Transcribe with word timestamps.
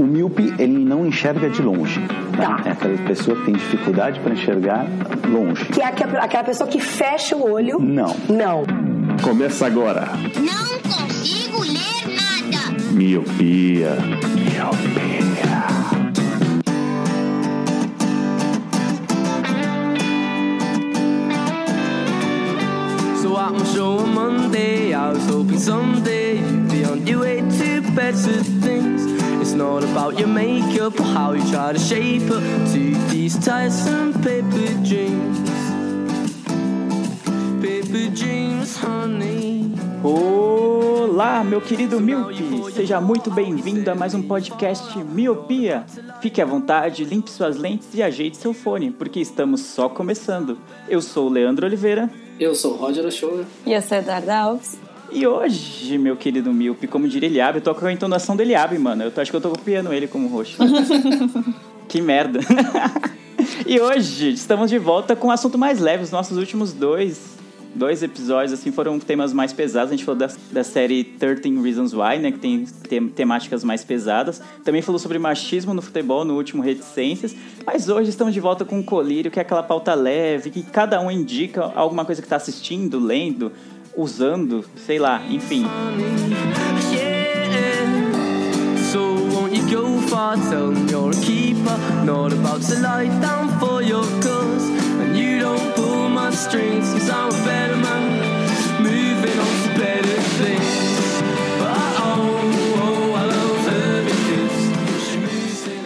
O 0.00 0.02
míope, 0.02 0.52
ele 0.58 0.84
não 0.84 1.06
enxerga 1.06 1.48
de 1.48 1.62
longe. 1.62 2.00
né? 2.00 2.08
Tá. 2.36 2.60
É 2.64 2.70
aquela 2.72 2.98
pessoa 3.06 3.36
que 3.38 3.44
tem 3.44 3.54
dificuldade 3.54 4.18
para 4.18 4.32
enxergar 4.32 4.86
longe. 5.28 5.64
Que 5.66 5.80
é 5.80 5.84
aquela 5.86 6.42
pessoa 6.42 6.68
que 6.68 6.80
fecha 6.80 7.36
o 7.36 7.48
olho. 7.52 7.78
Não. 7.78 8.16
Não. 8.28 8.64
Começa 9.22 9.66
agora. 9.66 10.08
Não 10.34 10.78
consigo 10.92 11.60
ler 11.60 12.12
nada. 12.12 12.76
Miopia. 12.92 13.90
Miopia. 14.34 15.14
So 23.22 23.36
at 23.38 23.52
my 23.52 23.64
show 23.72 23.98
on 24.00 24.14
Monday, 24.14 24.92
I 24.92 25.10
was 25.10 25.26
hoping 25.26 25.58
someday 25.58 26.36
you'd 26.36 26.68
be 26.70 26.84
on 26.84 27.06
your 27.06 27.20
way 27.20 27.40
to 27.40 27.80
better 27.94 28.42
things. 28.64 29.00
It's 29.54 29.60
not 29.60 29.84
about 29.84 30.18
your 30.18 30.26
makeup 30.26 30.98
or 30.98 31.04
how 31.04 31.32
you 31.32 31.48
try 31.48 31.72
to 31.72 31.78
shape 31.78 32.28
up 32.28 32.42
to 32.72 33.08
these 33.08 33.38
tiresome 33.38 34.12
paper 34.14 34.74
dreams. 34.82 35.38
Paper 37.62 38.10
dreams, 38.10 38.76
honey. 38.76 39.72
Olá, 40.02 41.44
meu 41.44 41.60
querido 41.60 42.00
Miope! 42.00 42.72
Seja 42.72 43.00
muito 43.00 43.30
bem-vindo 43.30 43.88
a 43.88 43.94
mais 43.94 44.12
um 44.12 44.22
podcast 44.22 44.98
Miopia. 44.98 45.86
Fique 46.20 46.42
à 46.42 46.44
vontade, 46.44 47.04
limpe 47.04 47.30
suas 47.30 47.56
lentes 47.56 47.94
e 47.94 48.02
ajeite 48.02 48.36
seu 48.36 48.52
fone, 48.52 48.90
porque 48.90 49.20
estamos 49.20 49.60
só 49.60 49.88
começando. 49.88 50.58
Eu 50.88 51.00
sou 51.00 51.28
o 51.28 51.30
Leandro 51.30 51.64
Oliveira 51.64 52.10
Eu 52.40 52.56
sou 52.56 52.72
o 52.72 52.76
Roger 52.76 53.06
Ochoa. 53.06 53.44
E 53.64 53.72
eu 53.72 53.80
sou 53.80 53.98
a 53.98 54.00
Eduarda 54.00 54.36
Alves. 54.36 54.83
E 55.14 55.26
hoje, 55.26 55.96
meu 55.98 56.16
querido 56.16 56.52
Miope, 56.52 56.86
como 56.86 57.06
diria 57.08 57.28
Eliabe, 57.28 57.58
eu 57.58 57.62
tô 57.62 57.74
com 57.74 57.86
a 57.86 57.92
entonação 57.92 58.34
do 58.36 58.42
Eliabe, 58.42 58.78
mano. 58.78 59.04
Eu 59.04 59.10
tô- 59.10 59.20
acho 59.20 59.30
que 59.30 59.36
eu 59.36 59.40
tô 59.40 59.50
copiando 59.50 59.92
ele 59.92 60.06
como 60.08 60.28
roxo. 60.28 60.56
que 61.88 62.00
merda! 62.00 62.40
e 63.66 63.80
hoje 63.80 64.32
estamos 64.32 64.70
de 64.70 64.78
volta 64.78 65.14
com 65.14 65.28
um 65.28 65.30
assunto 65.30 65.56
mais 65.58 65.78
leve. 65.78 66.02
Os 66.04 66.10
nossos 66.10 66.36
últimos 66.36 66.72
dois, 66.72 67.34
dois 67.74 68.02
episódios 68.02 68.52
assim 68.52 68.72
foram 68.72 68.98
temas 68.98 69.32
mais 69.32 69.52
pesados. 69.52 69.92
A 69.92 69.96
gente 69.96 70.04
falou 70.04 70.18
da, 70.18 70.28
da 70.50 70.64
série 70.64 71.04
13 71.04 71.60
Reasons 71.62 71.92
Why, 71.92 72.18
né, 72.18 72.32
que 72.32 72.38
tem 72.38 72.64
tem- 72.88 73.08
temáticas 73.08 73.62
mais 73.62 73.84
pesadas. 73.84 74.40
Também 74.64 74.82
falou 74.82 74.98
sobre 74.98 75.18
machismo 75.18 75.72
no 75.74 75.82
futebol 75.82 76.24
no 76.24 76.34
último 76.34 76.62
Reticências. 76.62 77.34
Mas 77.66 77.88
hoje 77.88 78.10
estamos 78.10 78.34
de 78.34 78.40
volta 78.40 78.64
com 78.64 78.80
o 78.80 78.84
Colírio, 78.84 79.30
que 79.30 79.38
é 79.38 79.42
aquela 79.42 79.62
pauta 79.62 79.94
leve, 79.94 80.50
que 80.50 80.62
cada 80.62 81.00
um 81.00 81.10
indica 81.10 81.70
alguma 81.74 82.04
coisa 82.04 82.20
que 82.20 82.26
está 82.26 82.36
assistindo, 82.36 82.98
lendo, 82.98 83.52
usando, 83.96 84.64
sei 84.76 84.98
lá, 84.98 85.22
enfim. 85.28 85.66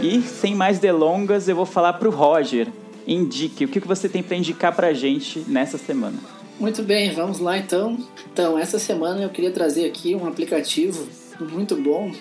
E 0.03 0.23
sem 0.23 0.55
mais 0.55 0.79
delongas, 0.79 1.49
eu 1.49 1.57
vou 1.57 1.67
falar 1.67 1.95
pro 1.95 2.11
Roger. 2.11 2.69
Indique 3.07 3.65
o 3.65 3.69
que 3.69 3.81
que 3.81 3.89
você 3.89 4.09
tem 4.09 4.23
para 4.23 4.37
indicar 4.37 4.75
pra 4.75 4.93
gente 4.93 5.45
nessa 5.47 5.77
semana. 5.77 6.38
Muito 6.59 6.83
bem, 6.83 7.13
vamos 7.13 7.39
lá 7.39 7.57
então. 7.57 7.97
Então, 8.33 8.59
essa 8.59 8.79
semana 8.79 9.23
eu 9.23 9.29
queria 9.29 9.51
trazer 9.53 9.87
aqui 9.87 10.15
um 10.15 10.27
aplicativo 10.27 11.07
muito 11.41 11.77
bom 11.77 12.13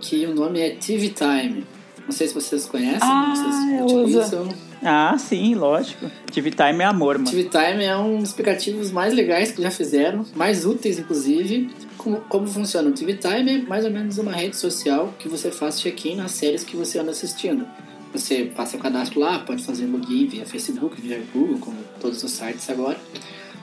que 0.00 0.26
o 0.26 0.34
nome 0.34 0.60
é 0.60 0.70
TV 0.70 1.10
Time. 1.10 1.64
Não 2.04 2.12
sei 2.12 2.26
se 2.26 2.34
vocês 2.34 2.66
conhecem, 2.66 2.98
Ah, 3.02 3.32
vocês 3.32 3.92
utilizam. 3.92 4.48
Ah, 4.82 5.16
sim, 5.18 5.54
lógico. 5.54 6.10
TV 6.32 6.50
Time 6.50 6.82
é 6.82 6.84
amor, 6.84 7.18
mano. 7.18 7.30
TV 7.30 7.44
Time 7.44 7.84
é 7.84 7.96
um 7.96 8.18
dos 8.18 8.32
aplicativos 8.32 8.90
mais 8.90 9.14
legais 9.14 9.52
que 9.52 9.62
já 9.62 9.70
fizeram, 9.70 10.24
mais 10.34 10.64
úteis 10.64 10.98
inclusive. 10.98 11.70
Como, 11.96 12.16
como 12.22 12.46
funciona? 12.46 12.88
O 12.88 12.92
TV 12.92 13.14
Time 13.14 13.58
é 13.58 13.62
mais 13.62 13.84
ou 13.84 13.90
menos 13.90 14.18
uma 14.18 14.32
rede 14.32 14.56
social 14.56 15.14
que 15.18 15.28
você 15.28 15.52
faz 15.52 15.78
check-in 15.80 16.16
nas 16.16 16.32
séries 16.32 16.64
que 16.64 16.76
você 16.76 16.98
anda 16.98 17.10
assistindo. 17.12 17.66
Você 18.12 18.50
faz 18.56 18.70
seu 18.70 18.80
cadastro 18.80 19.20
lá, 19.20 19.38
pode 19.38 19.62
fazer 19.62 19.86
login 19.86 20.26
via 20.26 20.44
Facebook, 20.44 21.00
via 21.00 21.22
Google, 21.32 21.58
como 21.60 21.76
todos 22.00 22.24
os 22.24 22.30
sites 22.32 22.68
agora. 22.68 22.98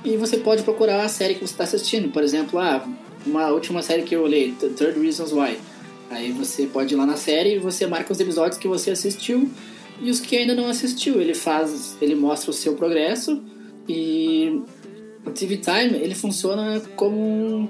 E 0.04 0.16
você 0.16 0.38
pode 0.38 0.64
procurar 0.64 1.04
a 1.04 1.10
série 1.10 1.36
que 1.36 1.42
você 1.42 1.54
está 1.54 1.64
assistindo. 1.64 2.12
Por 2.12 2.24
exemplo, 2.24 2.60
ah, 2.60 2.88
uma 3.26 3.48
última 3.50 3.82
série 3.82 4.04
que 4.04 4.16
eu 4.16 4.22
olhei, 4.24 4.54
The 4.54 4.70
Third 4.70 5.00
Reasons 5.00 5.32
Why. 5.32 5.58
Aí 6.10 6.32
você 6.32 6.66
pode 6.66 6.94
ir 6.94 6.98
lá 6.98 7.06
na 7.06 7.18
série 7.18 7.56
e 7.56 7.60
você 7.60 7.86
marca 7.86 8.14
os 8.14 8.20
episódios 8.20 8.58
que 8.58 8.68
você 8.68 8.92
assistiu 8.92 9.50
e 10.02 10.10
os 10.10 10.20
que 10.20 10.38
ainda 10.38 10.56
não 10.56 10.68
assistiu. 10.68 11.20
Ele 11.20 11.34
faz, 11.34 11.98
ele 12.02 12.16
mostra 12.16 12.52
o 12.52 12.54
seu 12.54 12.76
progresso 12.76 13.44
e 13.88 14.62
o 15.26 15.32
TV 15.32 15.58
Time 15.58 16.00
ele 16.00 16.16
funciona 16.16 16.82
como 16.96 17.18
um, 17.18 17.68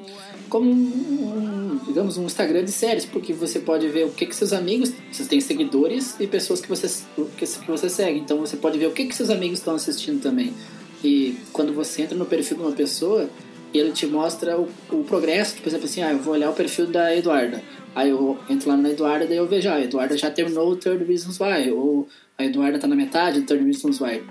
como 0.48 0.70
um, 0.70 1.80
digamos 1.88 2.18
um 2.18 2.26
Instagram 2.26 2.64
de 2.64 2.72
séries, 2.72 3.06
porque 3.06 3.34
você 3.34 3.60
pode 3.60 3.88
ver 3.88 4.06
o 4.06 4.12
que 4.12 4.26
que 4.28 4.36
seus 4.36 4.54
amigos, 4.54 4.94
você 5.12 5.26
tem 5.26 5.42
seguidores 5.42 6.16
e 6.20 6.28
pessoas 6.28 6.62
que 6.62 6.70
você 6.70 7.04
que 7.36 7.46
você 7.68 7.90
segue. 7.90 8.20
Então 8.20 8.38
você 8.38 8.58
pode 8.58 8.78
ver 8.78 8.88
o 8.88 8.92
que 8.92 9.06
que 9.06 9.16
seus 9.16 9.32
amigos 9.32 9.60
estão 9.60 9.76
assistindo 9.76 10.22
também. 10.22 10.54
E 11.04 11.38
quando 11.54 11.74
você 11.74 12.02
entra 12.04 12.18
no 12.18 12.26
perfil 12.26 12.58
de 12.58 12.64
uma 12.64 12.72
pessoa, 12.72 13.30
ele 13.74 13.92
te 13.92 14.06
mostra 14.08 14.58
o, 14.60 14.68
o 14.92 15.04
progresso. 15.04 15.52
Tipo, 15.52 15.64
por 15.64 15.70
exemplo, 15.70 15.86
assim, 15.86 16.02
ah, 16.02 16.12
eu 16.12 16.20
vou 16.20 16.34
olhar 16.34 16.50
o 16.50 16.54
perfil 16.54 16.88
da 16.88 17.16
Eduarda. 17.16 17.62
Aí 17.96 18.10
eu 18.10 18.38
entro 18.50 18.70
lá 18.70 18.78
na 18.78 18.90
Eduarda, 18.90 19.26
daí 19.28 19.38
eu 19.38 19.48
vejo, 19.48 19.70
ah, 19.70 19.76
a 19.76 19.84
Eduarda 19.84 20.18
já 20.18 20.30
terminou 20.32 20.70
o 20.70 20.76
Third 20.76 21.04
Reasons 21.04 21.40
Why. 21.40 21.72
Ou 21.72 22.08
a 22.38 22.46
Eduarda 22.46 22.80
tá 22.80 22.88
na 22.88 22.96
metade 22.96 23.42
do 23.42 23.46
Third 23.46 23.64
Reasons 23.64 24.00
Why. 24.02 24.24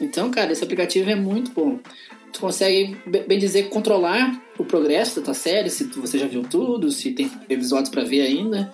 Então, 0.00 0.30
cara, 0.30 0.52
esse 0.52 0.64
aplicativo 0.64 1.10
é 1.10 1.14
muito 1.14 1.50
bom. 1.52 1.78
Tu 2.32 2.40
consegue, 2.40 2.96
be- 3.06 3.20
bem 3.22 3.38
dizer, 3.38 3.68
controlar 3.68 4.42
o 4.58 4.64
progresso 4.64 5.20
da 5.20 5.26
tua 5.26 5.34
série, 5.34 5.70
se 5.70 5.84
você 5.84 6.18
já 6.18 6.26
viu 6.26 6.42
tudo, 6.42 6.90
se 6.90 7.12
tem 7.12 7.30
episódios 7.48 7.90
pra 7.90 8.02
ver 8.02 8.22
ainda. 8.22 8.72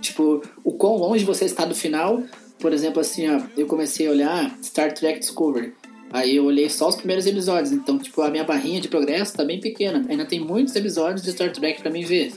Tipo, 0.00 0.40
o 0.62 0.72
quão 0.72 0.96
longe 0.96 1.24
você 1.24 1.44
está 1.44 1.64
do 1.64 1.74
final. 1.74 2.22
Por 2.58 2.72
exemplo, 2.72 3.00
assim, 3.00 3.28
ó, 3.28 3.40
eu 3.56 3.66
comecei 3.66 4.06
a 4.06 4.10
olhar 4.10 4.58
Star 4.62 4.92
Trek 4.92 5.18
Discovery. 5.20 5.72
Aí 6.12 6.36
eu 6.36 6.44
olhei 6.44 6.68
só 6.68 6.88
os 6.88 6.96
primeiros 6.96 7.24
episódios, 7.26 7.70
então, 7.72 7.98
tipo, 7.98 8.20
a 8.22 8.30
minha 8.30 8.42
barrinha 8.44 8.80
de 8.80 8.88
progresso 8.88 9.36
tá 9.36 9.44
bem 9.44 9.60
pequena. 9.60 10.04
Ainda 10.08 10.24
tem 10.24 10.40
muitos 10.40 10.74
episódios 10.74 11.22
de 11.22 11.30
Star 11.30 11.52
Trek 11.52 11.80
pra 11.80 11.90
mim 11.90 12.02
ver. 12.04 12.32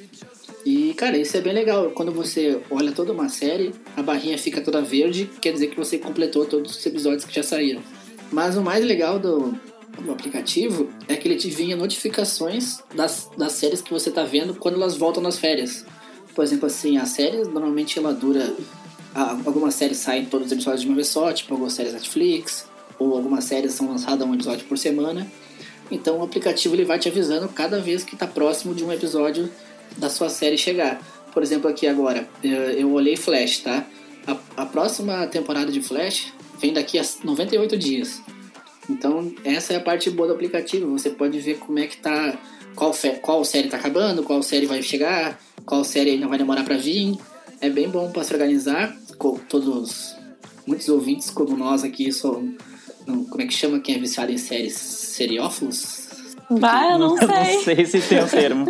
E, 0.65 0.93
cara, 0.93 1.17
isso 1.17 1.35
é 1.35 1.41
bem 1.41 1.53
legal. 1.53 1.89
Quando 1.91 2.11
você 2.11 2.61
olha 2.69 2.91
toda 2.91 3.11
uma 3.11 3.27
série, 3.29 3.73
a 3.97 4.01
barrinha 4.03 4.37
fica 4.37 4.61
toda 4.61 4.81
verde, 4.81 5.29
quer 5.41 5.51
dizer 5.53 5.67
que 5.67 5.75
você 5.77 5.97
completou 5.97 6.45
todos 6.45 6.77
os 6.77 6.85
episódios 6.85 7.25
que 7.25 7.33
já 7.35 7.43
saíram. 7.43 7.81
Mas 8.31 8.55
o 8.55 8.61
mais 8.61 8.85
legal 8.85 9.19
do, 9.19 9.53
do 9.99 10.11
aplicativo 10.11 10.89
é 11.07 11.15
que 11.15 11.27
ele 11.27 11.35
te 11.35 11.49
vinha 11.49 11.75
notificações 11.75 12.77
das, 12.95 13.29
das 13.37 13.53
séries 13.53 13.81
que 13.81 13.91
você 13.91 14.09
tá 14.11 14.23
vendo 14.23 14.53
quando 14.55 14.75
elas 14.75 14.95
voltam 14.95 15.21
nas 15.21 15.37
férias. 15.37 15.83
Por 16.35 16.43
exemplo, 16.43 16.67
assim, 16.67 16.97
a 16.97 17.05
série 17.05 17.43
normalmente 17.43 17.97
ela 17.99 18.13
dura. 18.13 18.55
a- 19.15 19.31
Algumas 19.45 19.73
séries 19.75 19.97
saem 19.97 20.25
todos 20.25 20.47
os 20.47 20.53
episódios 20.53 20.81
de 20.81 20.87
uma 20.87 20.95
vez 20.95 21.07
só, 21.07 21.31
tipo 21.33 21.53
algumas 21.53 21.73
séries 21.73 21.93
Netflix, 21.93 22.65
ou 22.99 23.15
algumas 23.15 23.43
séries 23.43 23.73
são 23.73 23.89
lançadas 23.89 24.27
um 24.27 24.33
episódio 24.33 24.65
por 24.65 24.77
semana. 24.77 25.27
Então 25.91 26.19
o 26.19 26.23
aplicativo 26.23 26.75
ele 26.75 26.85
vai 26.85 26.97
te 26.97 27.09
avisando 27.09 27.47
cada 27.49 27.79
vez 27.79 28.03
que 28.03 28.15
está 28.15 28.25
próximo 28.25 28.73
de 28.73 28.83
um 28.83 28.91
episódio 28.91 29.49
da 29.97 30.09
sua 30.09 30.29
série 30.29 30.57
chegar. 30.57 31.01
Por 31.33 31.41
exemplo, 31.43 31.69
aqui 31.69 31.87
agora, 31.87 32.27
eh, 32.43 32.75
eu 32.77 32.91
olhei 32.91 33.17
Flash, 33.17 33.59
tá? 33.59 33.85
A, 34.25 34.63
a 34.63 34.65
próxima 34.65 35.25
temporada 35.27 35.71
de 35.71 35.81
Flash 35.81 36.31
vem 36.59 36.73
daqui 36.73 36.99
a 36.99 37.03
98 37.23 37.77
dias. 37.77 38.21
Então, 38.89 39.33
essa 39.43 39.73
é 39.73 39.77
a 39.77 39.81
parte 39.81 40.09
boa 40.09 40.27
do 40.27 40.33
aplicativo. 40.33 40.91
Você 40.97 41.09
pode 41.09 41.39
ver 41.39 41.57
como 41.57 41.79
é 41.79 41.87
que 41.87 41.97
tá. 41.97 42.37
Qual, 42.75 42.93
qual 43.21 43.45
série 43.45 43.67
tá 43.67 43.77
acabando, 43.77 44.23
qual 44.23 44.41
série 44.41 44.65
vai 44.65 44.81
chegar, 44.81 45.39
qual 45.63 45.83
série 45.83 46.11
ainda 46.11 46.27
vai 46.27 46.37
demorar 46.37 46.63
para 46.63 46.75
vir. 46.75 47.17
É 47.61 47.69
bem 47.69 47.87
bom 47.87 48.11
para 48.11 48.23
se 48.23 48.33
organizar. 48.33 48.95
Todos. 49.47 50.15
Muitos 50.65 50.89
ouvintes 50.89 51.29
como 51.29 51.55
nós 51.55 51.83
aqui 51.83 52.11
são. 52.11 52.53
Não- 53.07 53.25
Como 53.25 53.41
é 53.41 53.45
que 53.47 53.53
chama 53.53 53.79
quem 53.79 53.95
é 53.95 53.99
viciado 53.99 54.31
em 54.31 54.37
séries? 54.37 54.73
Seriófilos? 54.75 56.03
Vai, 56.49 56.93
eu 56.93 56.99
não 56.99 57.15
sei. 57.17 57.27
Não 57.27 57.63
sei 57.63 57.85
se 57.85 58.01
tem 58.01 58.23
um 58.23 58.27
termo. 58.27 58.65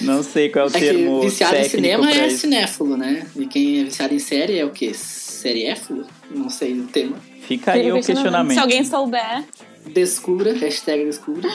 Não 0.00 0.22
sei 0.22 0.48
qual 0.48 0.66
é 0.66 0.68
o 0.68 0.70
É 0.70 0.72
que 0.72 0.80
termo 0.80 1.20
viciado 1.22 1.56
em 1.56 1.68
cinema 1.68 2.10
é 2.10 2.26
isso. 2.28 2.38
cinéfilo, 2.38 2.96
né? 2.96 3.26
E 3.36 3.46
quem 3.46 3.80
é 3.80 3.84
viciado 3.84 4.14
em 4.14 4.18
série 4.18 4.58
é 4.58 4.64
o 4.64 4.70
quê? 4.70 4.92
Seriéfilo? 4.94 6.06
Não 6.30 6.48
sei 6.48 6.80
o 6.80 6.84
tema. 6.86 7.16
Fica 7.42 7.72
aí 7.72 7.92
o 7.92 8.00
questionamento. 8.02 8.54
Se 8.54 8.60
alguém 8.60 8.84
souber, 8.84 9.44
Descubra, 9.92 10.52
hashtag 10.54 11.04
descubra. 11.04 11.48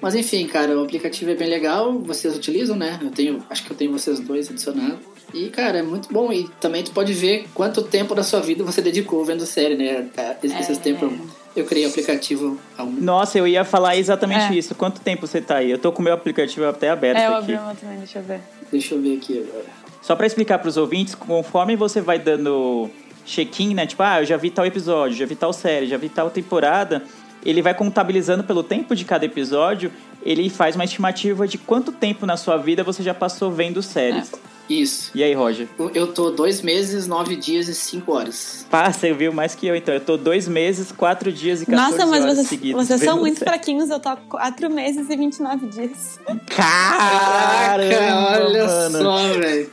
Mas 0.00 0.14
enfim, 0.14 0.46
cara, 0.46 0.76
o 0.78 0.82
aplicativo 0.84 1.30
é 1.30 1.34
bem 1.34 1.48
legal, 1.48 1.98
vocês 2.00 2.36
utilizam, 2.36 2.76
né? 2.76 2.98
Eu 3.00 3.10
tenho, 3.10 3.42
acho 3.48 3.64
que 3.64 3.70
eu 3.70 3.76
tenho 3.76 3.92
vocês 3.92 4.18
dois 4.20 4.50
adicionados. 4.50 4.98
E, 5.34 5.48
cara, 5.48 5.78
é 5.78 5.82
muito 5.82 6.12
bom. 6.12 6.32
E 6.32 6.48
também 6.60 6.82
tu 6.82 6.92
pode 6.92 7.12
ver 7.12 7.46
quanto 7.54 7.82
tempo 7.82 8.14
da 8.14 8.22
sua 8.22 8.40
vida 8.40 8.62
você 8.64 8.82
dedicou 8.82 9.24
vendo 9.24 9.46
série, 9.46 9.74
né? 9.76 10.06
Esses 10.42 10.78
É. 10.78 10.80
tempos 10.80 11.10
eu 11.56 11.64
criei 11.64 11.86
aplicativo 11.86 12.58
há 12.76 12.82
um 12.82 12.90
Nossa, 12.92 13.38
eu 13.38 13.46
ia 13.46 13.64
falar 13.64 13.96
exatamente 13.96 14.52
É. 14.52 14.56
isso. 14.56 14.74
Quanto 14.74 15.00
tempo 15.00 15.26
você 15.26 15.40
tá 15.40 15.56
aí? 15.56 15.70
Eu 15.70 15.78
tô 15.78 15.90
com 15.92 16.00
o 16.00 16.04
meu 16.04 16.14
aplicativo 16.14 16.66
até 16.66 16.90
aberto 16.90 17.18
é, 17.18 17.26
eu 17.28 17.36
aqui. 17.36 17.54
abri 17.54 17.76
também, 17.80 17.98
deixa 17.98 18.18
eu 18.18 18.22
ver. 18.22 18.40
Deixa 18.70 18.94
eu 18.94 19.00
ver 19.02 19.16
aqui 19.16 19.38
agora. 19.38 19.64
Só 20.02 20.16
pra 20.16 20.26
explicar 20.26 20.58
pros 20.58 20.76
ouvintes, 20.76 21.14
conforme 21.14 21.76
você 21.76 22.00
vai 22.00 22.18
dando 22.18 22.90
check-in, 23.24 23.72
né? 23.74 23.86
Tipo, 23.86 24.02
ah, 24.02 24.20
eu 24.20 24.24
já 24.26 24.36
vi 24.36 24.50
tal 24.50 24.66
episódio, 24.66 25.16
já 25.16 25.26
vi 25.26 25.36
tal 25.36 25.52
série, 25.52 25.86
já 25.86 25.96
vi 25.96 26.08
tal 26.08 26.28
temporada. 26.30 27.02
Ele 27.44 27.60
vai 27.62 27.74
contabilizando 27.74 28.42
pelo 28.44 28.62
tempo 28.62 28.94
de 28.96 29.04
cada 29.04 29.24
episódio. 29.24 29.92
Ele 30.24 30.48
faz 30.50 30.74
uma 30.74 30.84
estimativa 30.84 31.46
de 31.46 31.58
quanto 31.58 31.90
tempo 31.92 32.24
na 32.26 32.36
sua 32.36 32.56
vida 32.56 32.82
você 32.84 33.02
já 33.02 33.14
passou 33.14 33.50
vendo 33.50 33.82
séries. 33.82 34.30
Isso. 34.68 35.10
E 35.14 35.22
aí, 35.22 35.34
Roger? 35.34 35.68
Eu- 35.94 36.06
tô 36.12 36.30
dois 36.30 36.62
meses, 36.62 37.06
nove 37.06 37.36
dias 37.36 37.68
e 37.68 37.74
cinco 37.74 38.12
horas. 38.12 38.64
Pá, 38.70 38.90
você 38.92 39.12
viu 39.12 39.32
mais 39.32 39.54
que 39.54 39.66
eu, 39.66 39.74
então. 39.76 39.92
Eu 39.94 40.00
tô 40.00 40.16
dois 40.16 40.46
meses, 40.48 40.90
quatro 40.92 41.32
dias 41.32 41.62
e 41.62 41.66
14 41.66 41.90
Nossa, 41.92 42.06
mas 42.06 42.22
horas 42.22 42.36
vocês, 42.36 42.48
seguidas 42.48 42.86
vocês 42.86 43.00
são 43.02 43.18
muito 43.18 43.38
fraquinhos. 43.38 43.90
Eu 43.90 44.00
tô 44.00 44.16
4 44.28 44.70
meses 44.70 45.08
e 45.10 45.16
29 45.16 45.66
dias. 45.66 46.18
Caramba, 46.46 48.44
olha 48.46 48.66
mano. 48.66 48.98
só, 49.02 49.16
velho. 49.38 49.70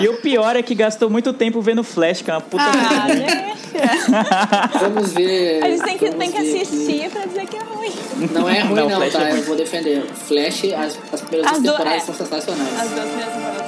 E 0.00 0.08
o 0.08 0.20
pior 0.20 0.54
é 0.56 0.62
que 0.62 0.74
gastou 0.74 1.08
muito 1.10 1.32
tempo 1.32 1.60
vendo 1.60 1.82
Flash, 1.82 2.22
que 2.22 2.30
é 2.30 2.34
uma 2.34 2.40
puta... 2.40 2.62
Ah, 2.64 3.06
deixa. 3.08 3.54
Vamos 4.80 5.12
ver. 5.12 5.64
A 5.64 5.68
gente 5.70 5.82
tem 5.82 5.98
que, 5.98 6.10
tem 6.12 6.30
que 6.30 6.40
ver 6.42 6.48
aqui. 6.48 6.62
assistir 6.62 7.10
pra 7.10 7.26
dizer 7.26 7.46
que 7.46 7.56
é 7.56 7.60
ruim. 7.62 7.92
Não 8.32 8.48
é 8.48 8.60
ruim, 8.60 8.74
Não, 8.74 8.88
não, 8.88 8.96
Flash 8.98 9.12
tá? 9.12 9.28
é. 9.28 9.32
Eu 9.32 9.42
vou 9.42 9.56
defender. 9.56 10.02
Flash, 10.06 10.64
as, 10.72 10.98
as 11.12 11.20
primeiras 11.22 11.52
As 11.52 11.60
duas 11.62 11.76
temporadas 11.76 12.02
é. 12.02 12.06
são 12.06 12.14
sensacionais. 12.14 12.80
As 12.80 12.90
duas 12.90 13.04
primeiras 13.08 13.34
temporadas 13.34 13.63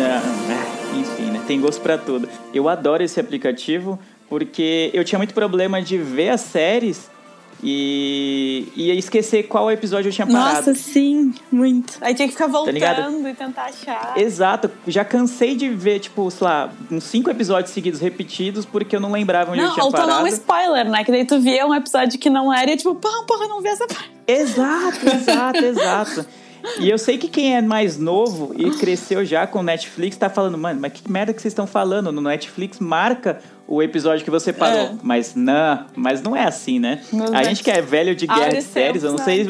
Ah, 0.00 0.96
enfim, 0.96 1.30
né? 1.30 1.42
Tem 1.46 1.60
gosto 1.60 1.80
pra 1.80 1.96
tudo. 1.98 2.28
Eu 2.52 2.68
adoro 2.68 3.02
esse 3.02 3.18
aplicativo 3.20 3.98
porque 4.28 4.90
eu 4.92 5.04
tinha 5.04 5.18
muito 5.18 5.34
problema 5.34 5.80
de 5.80 5.96
ver 5.98 6.30
as 6.30 6.40
séries 6.40 7.08
e, 7.62 8.68
e 8.76 8.90
esquecer 8.98 9.44
qual 9.44 9.70
episódio 9.70 10.08
eu 10.08 10.12
tinha 10.12 10.26
parado. 10.26 10.56
Nossa, 10.56 10.74
sim, 10.74 11.32
muito. 11.50 11.96
Aí 12.00 12.14
tinha 12.14 12.28
que 12.28 12.34
ficar 12.34 12.46
ligado? 12.66 13.02
voltando 13.02 13.28
e 13.28 13.34
tentar 13.34 13.64
achar. 13.64 14.14
Exato, 14.16 14.70
já 14.86 15.04
cansei 15.04 15.54
de 15.54 15.68
ver, 15.70 16.00
tipo, 16.00 16.30
sei 16.30 16.46
lá, 16.46 16.70
uns 16.90 17.04
cinco 17.04 17.30
episódios 17.30 17.72
seguidos 17.72 18.00
repetidos 18.00 18.66
porque 18.66 18.94
eu 18.96 19.00
não 19.00 19.10
lembrava 19.10 19.52
onde 19.52 19.60
eu 19.60 19.66
Não, 19.68 19.74
tinha 19.74 19.84
ou 19.84 19.90
tomar 19.92 20.06
parado. 20.06 20.24
um 20.24 20.28
spoiler, 20.28 20.88
né? 20.90 21.04
Que 21.04 21.10
daí 21.10 21.24
tu 21.24 21.40
via 21.40 21.66
um 21.66 21.74
episódio 21.74 22.18
que 22.18 22.28
não 22.28 22.52
era 22.52 22.70
e 22.70 22.76
tipo, 22.76 22.94
porra, 22.94 23.24
porra, 23.24 23.44
eu 23.44 23.48
não 23.48 23.62
vi 23.62 23.68
essa 23.68 23.86
parte. 23.86 24.10
Exato, 24.26 25.08
exato, 25.08 25.64
exato. 25.64 26.26
E 26.78 26.90
eu 26.90 26.98
sei 26.98 27.18
que 27.18 27.28
quem 27.28 27.56
é 27.56 27.62
mais 27.62 27.98
novo 27.98 28.54
e 28.56 28.70
cresceu 28.72 29.24
já 29.24 29.46
com 29.46 29.62
Netflix 29.62 30.16
tá 30.16 30.28
falando, 30.28 30.58
mano, 30.58 30.80
mas 30.80 30.92
que 30.92 31.10
merda 31.10 31.32
que 31.32 31.40
vocês 31.40 31.52
estão 31.52 31.66
falando? 31.66 32.12
No 32.12 32.20
Netflix 32.20 32.78
marca 32.78 33.40
o 33.68 33.82
episódio 33.82 34.24
que 34.24 34.30
você 34.30 34.52
parou. 34.52 34.78
É. 34.78 34.94
Mas 35.02 35.34
não, 35.34 35.86
mas 35.96 36.22
não 36.22 36.36
é 36.36 36.44
assim, 36.44 36.78
né? 36.78 37.00
Meu 37.12 37.26
A 37.26 37.30
Deus. 37.30 37.48
gente 37.48 37.64
que 37.64 37.70
é 37.70 37.82
velho 37.82 38.14
de 38.14 38.26
guerra 38.26 38.44
Abre 38.46 38.58
de 38.58 38.62
séries, 38.62 39.02
eu 39.02 39.10
não 39.10 39.18
sei. 39.18 39.48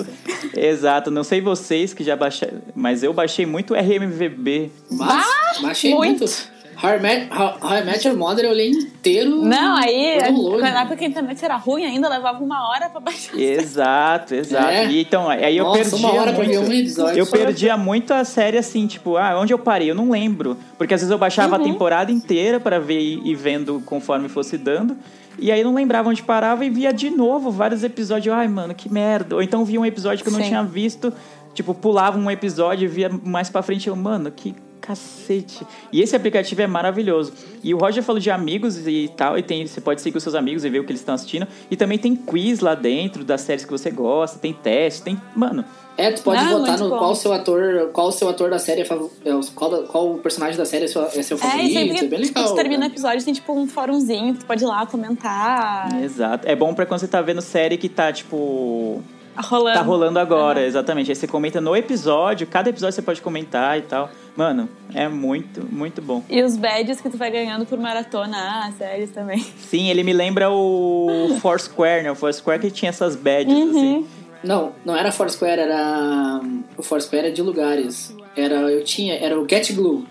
Exato, 0.56 1.10
não 1.10 1.22
sei 1.22 1.40
vocês 1.40 1.92
que 1.92 2.02
já 2.02 2.16
baixaram. 2.16 2.62
Mas 2.74 3.02
eu 3.02 3.12
baixei 3.12 3.44
muito 3.44 3.74
RMVB. 3.74 4.70
Mas, 4.90 5.60
baixei 5.60 5.94
muito. 5.94 6.20
muito. 6.20 6.55
How 6.82 6.90
I 6.96 7.00
Met, 7.00 7.28
How, 7.32 7.58
How 7.62 7.76
I 7.78 7.84
Met 7.84 8.06
Your 8.06 8.16
Mother 8.16 8.44
eu 8.44 8.50
olhei 8.50 8.70
inteiro. 8.70 9.30
Não, 9.42 9.76
aí, 9.76 10.18
download. 10.20 10.60
na 10.62 10.80
época 10.82 10.96
que 10.96 11.04
a 11.04 11.08
internet 11.08 11.44
era 11.44 11.56
ruim 11.56 11.84
ainda, 11.84 12.08
levava 12.08 12.42
uma 12.44 12.68
hora 12.68 12.88
pra 12.90 13.00
baixar. 13.00 13.38
Exato, 13.38 14.34
exato. 14.34 14.68
É. 14.68 14.86
E 14.86 15.00
então, 15.00 15.28
aí 15.28 15.56
eu 15.56 15.64
Nossa, 15.64 15.78
perdi. 15.90 15.96
uma 15.96 16.12
hora 16.14 16.32
pra 16.32 16.44
ver 16.44 16.58
um 16.58 16.72
episódio. 16.72 17.18
Eu 17.18 17.26
perdia 17.26 17.76
muito 17.76 18.12
a 18.12 18.24
série 18.24 18.58
assim, 18.58 18.86
tipo, 18.86 19.16
ah, 19.16 19.38
onde 19.40 19.52
eu 19.52 19.58
parei? 19.58 19.90
Eu 19.90 19.94
não 19.94 20.10
lembro. 20.10 20.56
Porque 20.76 20.92
às 20.94 21.00
vezes 21.00 21.10
eu 21.10 21.18
baixava 21.18 21.56
Uhum. 21.56 21.62
a 21.62 21.64
temporada 21.64 22.12
inteira 22.12 22.60
pra 22.60 22.78
ver 22.78 23.00
e 23.24 23.34
vendo 23.34 23.82
conforme 23.86 24.28
fosse 24.28 24.58
dando. 24.58 24.96
E 25.38 25.50
aí 25.52 25.60
eu 25.60 25.66
não 25.66 25.74
lembrava 25.74 26.08
onde 26.08 26.22
parava 26.22 26.64
e 26.64 26.70
via 26.70 26.92
de 26.92 27.10
novo 27.10 27.50
vários 27.50 27.84
episódios. 27.84 28.34
Ai, 28.34 28.48
mano, 28.48 28.74
que 28.74 28.90
merda. 28.92 29.34
Ou 29.36 29.42
então 29.42 29.64
via 29.64 29.80
um 29.80 29.84
episódio 29.86 30.22
que 30.22 30.28
eu 30.28 30.32
não 30.32 30.40
Sim. 30.40 30.48
tinha 30.48 30.62
visto. 30.62 31.12
Tipo, 31.54 31.72
pulava 31.74 32.18
um 32.18 32.30
episódio 32.30 32.84
e 32.84 32.88
via 32.88 33.10
mais 33.24 33.48
pra 33.48 33.62
frente. 33.62 33.88
Eu, 33.88 33.96
mano, 33.96 34.30
que 34.30 34.54
cacete. 34.86 35.66
E 35.92 36.00
esse 36.00 36.14
aplicativo 36.14 36.62
é 36.62 36.66
maravilhoso. 36.66 37.32
E 37.62 37.74
o 37.74 37.78
Roger 37.78 38.02
falou 38.02 38.20
de 38.20 38.30
amigos 38.30 38.86
e 38.86 39.10
tal, 39.16 39.38
e 39.38 39.42
tem, 39.42 39.66
você 39.66 39.80
pode 39.80 40.00
seguir 40.00 40.16
os 40.16 40.22
seus 40.22 40.34
amigos 40.34 40.64
e 40.64 40.70
ver 40.70 40.80
o 40.80 40.84
que 40.84 40.90
eles 40.92 41.00
estão 41.00 41.14
assistindo. 41.14 41.46
E 41.70 41.76
também 41.76 41.98
tem 41.98 42.14
quiz 42.14 42.60
lá 42.60 42.74
dentro 42.74 43.24
das 43.24 43.40
séries 43.40 43.64
que 43.64 43.70
você 43.70 43.90
gosta, 43.90 44.38
tem 44.38 44.52
teste, 44.52 45.02
tem. 45.02 45.20
Mano, 45.34 45.64
É, 45.98 46.10
tu 46.12 46.22
pode 46.22 46.38
Ah, 46.38 46.50
votar 46.58 46.78
no 46.78 46.90
bom. 46.90 46.98
qual 46.98 47.12
o 47.12 47.14
seu 47.14 47.32
ator, 47.32 47.88
qual 47.90 48.08
o 48.08 48.12
seu 48.12 48.28
ator 48.28 48.50
da 48.50 48.58
série 48.58 48.82
é 48.82 48.84
fav- 48.84 49.10
é, 49.24 49.30
qual, 49.54 49.82
qual 49.84 50.12
o 50.12 50.18
personagem 50.18 50.54
da 50.58 50.66
série 50.66 50.84
é 50.84 50.88
seu, 50.88 51.02
é 51.02 51.22
seu 51.22 51.38
É, 51.38 51.40
favorito. 51.40 51.70
e 51.70 51.72
sempre 51.72 51.96
É, 51.96 52.00
que 52.00 52.06
bem 52.06 52.20
legal. 52.20 52.44
tu 52.48 52.54
termina 52.54 52.76
o 52.76 52.80
né? 52.80 52.86
episódio, 52.88 53.24
tem 53.24 53.32
tipo 53.32 53.50
um 53.54 53.66
fórumzinho, 53.66 54.34
tu 54.34 54.44
pode 54.44 54.62
ir 54.62 54.66
lá 54.66 54.84
comentar. 54.84 56.02
Exato. 56.02 56.46
É 56.46 56.54
bom 56.54 56.74
pra 56.74 56.84
quando 56.84 57.00
você 57.00 57.08
tá 57.08 57.22
vendo 57.22 57.40
série 57.40 57.78
que 57.78 57.88
tá, 57.88 58.12
tipo. 58.12 59.02
Rolando. 59.38 59.78
Tá 59.78 59.84
rolando 59.84 60.18
agora, 60.18 60.60
Aham. 60.60 60.66
exatamente. 60.68 61.10
Aí 61.10 61.14
você 61.16 61.26
comenta 61.26 61.60
no 61.60 61.76
episódio, 61.76 62.46
cada 62.46 62.70
episódio 62.70 62.94
você 62.94 63.02
pode 63.02 63.20
comentar 63.20 63.78
e 63.78 63.82
tal. 63.82 64.10
Mano, 64.36 64.68
é 64.94 65.08
muito, 65.08 65.64
muito 65.72 66.00
bom. 66.02 66.22
E 66.28 66.42
os 66.42 66.56
badges 66.56 67.00
que 67.00 67.08
tu 67.08 67.16
vai 67.16 67.30
ganhando 67.30 67.64
por 67.66 67.78
maratona, 67.78 68.36
ah, 68.36 68.72
séries 68.76 69.10
também. 69.10 69.38
Sim, 69.40 69.88
ele 69.88 70.02
me 70.02 70.12
lembra 70.12 70.50
o 70.50 71.36
Foursquare, 71.40 72.02
né? 72.02 72.10
O 72.10 72.14
Foursquare 72.14 72.60
que 72.60 72.70
tinha 72.70 72.90
essas 72.90 73.16
badges, 73.16 73.54
Uhum. 73.54 73.70
assim. 73.70 74.06
Não, 74.44 74.72
não 74.84 74.94
era 74.96 75.10
Foursquare, 75.10 75.60
era. 75.60 76.40
O 76.76 76.82
Foursquare 76.82 77.26
é 77.28 77.30
de 77.30 77.42
lugares. 77.42 78.14
Era, 78.36 78.56
eu 78.70 78.84
tinha, 78.84 79.14
era 79.14 79.40
o 79.40 79.48
Get 79.48 79.72
Glue. 79.74 80.04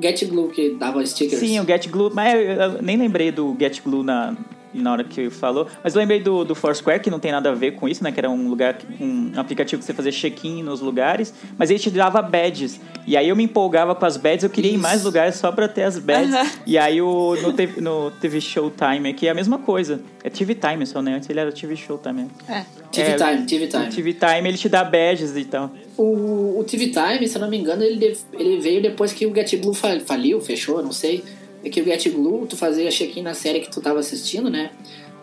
Get 0.00 0.24
Glue 0.28 0.48
que 0.50 0.70
dava 0.70 1.04
stickers. 1.04 1.40
Sim, 1.40 1.60
o 1.60 1.64
Get 1.66 1.88
Glue. 1.90 2.10
Mas 2.14 2.32
eu, 2.34 2.40
eu 2.40 2.82
nem 2.82 2.96
lembrei 2.96 3.30
do 3.32 3.54
Get 3.58 3.82
Glue 3.82 4.02
na, 4.04 4.34
na 4.74 4.92
hora 4.92 5.04
que 5.04 5.28
falou. 5.30 5.66
Mas 5.82 5.94
eu 5.94 6.00
lembrei 6.00 6.20
do, 6.20 6.44
do 6.44 6.54
Foursquare, 6.54 7.00
que 7.00 7.10
não 7.10 7.18
tem 7.20 7.30
nada 7.32 7.50
a 7.50 7.54
ver 7.54 7.72
com 7.72 7.88
isso, 7.88 8.02
né? 8.02 8.10
Que 8.12 8.20
era 8.20 8.30
um 8.30 8.48
lugar, 8.48 8.76
um 9.00 9.32
aplicativo 9.36 9.80
que 9.80 9.86
você 9.86 9.92
fazia 9.94 10.12
check-in 10.12 10.62
nos 10.62 10.80
lugares. 10.80 11.32
Mas 11.58 11.70
ele 11.70 11.78
te 11.78 11.90
dava 11.90 12.20
badges. 12.22 12.80
E 13.06 13.16
aí 13.16 13.28
eu 13.28 13.36
me 13.36 13.44
empolgava 13.44 13.94
com 13.94 14.04
as 14.06 14.16
badges, 14.16 14.44
eu 14.44 14.50
queria 14.50 14.70
ir 14.70 14.74
em 14.74 14.78
mais 14.78 14.98
Isso. 14.98 15.06
lugares 15.06 15.34
só 15.36 15.50
pra 15.52 15.68
ter 15.68 15.82
as 15.82 15.98
badges. 15.98 16.34
Aham. 16.34 16.46
E 16.66 16.78
aí 16.78 17.00
o, 17.02 17.36
no, 17.42 17.52
TV, 17.52 17.80
no 17.80 18.10
TV 18.12 18.40
Showtime 18.40 19.08
aqui 19.10 19.26
é 19.26 19.30
a 19.30 19.34
mesma 19.34 19.58
coisa. 19.58 20.00
É 20.22 20.30
TV 20.30 20.54
Time 20.54 20.86
só, 20.86 21.02
né? 21.02 21.14
Antes 21.16 21.28
ele 21.28 21.40
era 21.40 21.50
TV 21.50 21.74
Showtime. 21.76 22.28
É. 22.48 22.62
TV 22.92 23.10
É, 23.12 23.16
Time, 23.16 23.46
TV 23.46 23.64
O 23.64 23.68
Time. 23.68 23.86
TV 23.88 24.12
Time 24.14 24.48
ele 24.48 24.58
te 24.58 24.68
dá 24.68 24.84
badges 24.84 25.36
e 25.36 25.44
tal. 25.44 25.70
O, 25.96 26.58
o 26.60 26.64
TV 26.64 26.88
Time, 26.88 27.26
se 27.26 27.36
eu 27.36 27.40
não 27.40 27.48
me 27.48 27.58
engano, 27.58 27.82
ele, 27.82 28.16
ele 28.32 28.60
veio 28.60 28.80
depois 28.82 29.12
que 29.12 29.26
o 29.26 29.34
Get 29.34 29.54
Glue 29.60 29.74
fa- 29.74 30.00
faliu, 30.00 30.40
fechou, 30.40 30.82
não 30.82 30.92
sei. 30.92 31.24
É 31.64 31.70
que 31.70 31.80
o 31.80 31.84
Get 31.84 32.08
Glue, 32.10 32.46
tu 32.46 32.56
fazia 32.56 32.90
check-in 32.90 33.22
na 33.22 33.34
série 33.34 33.60
que 33.60 33.70
tu 33.70 33.80
tava 33.80 34.00
assistindo, 34.00 34.50
né? 34.50 34.70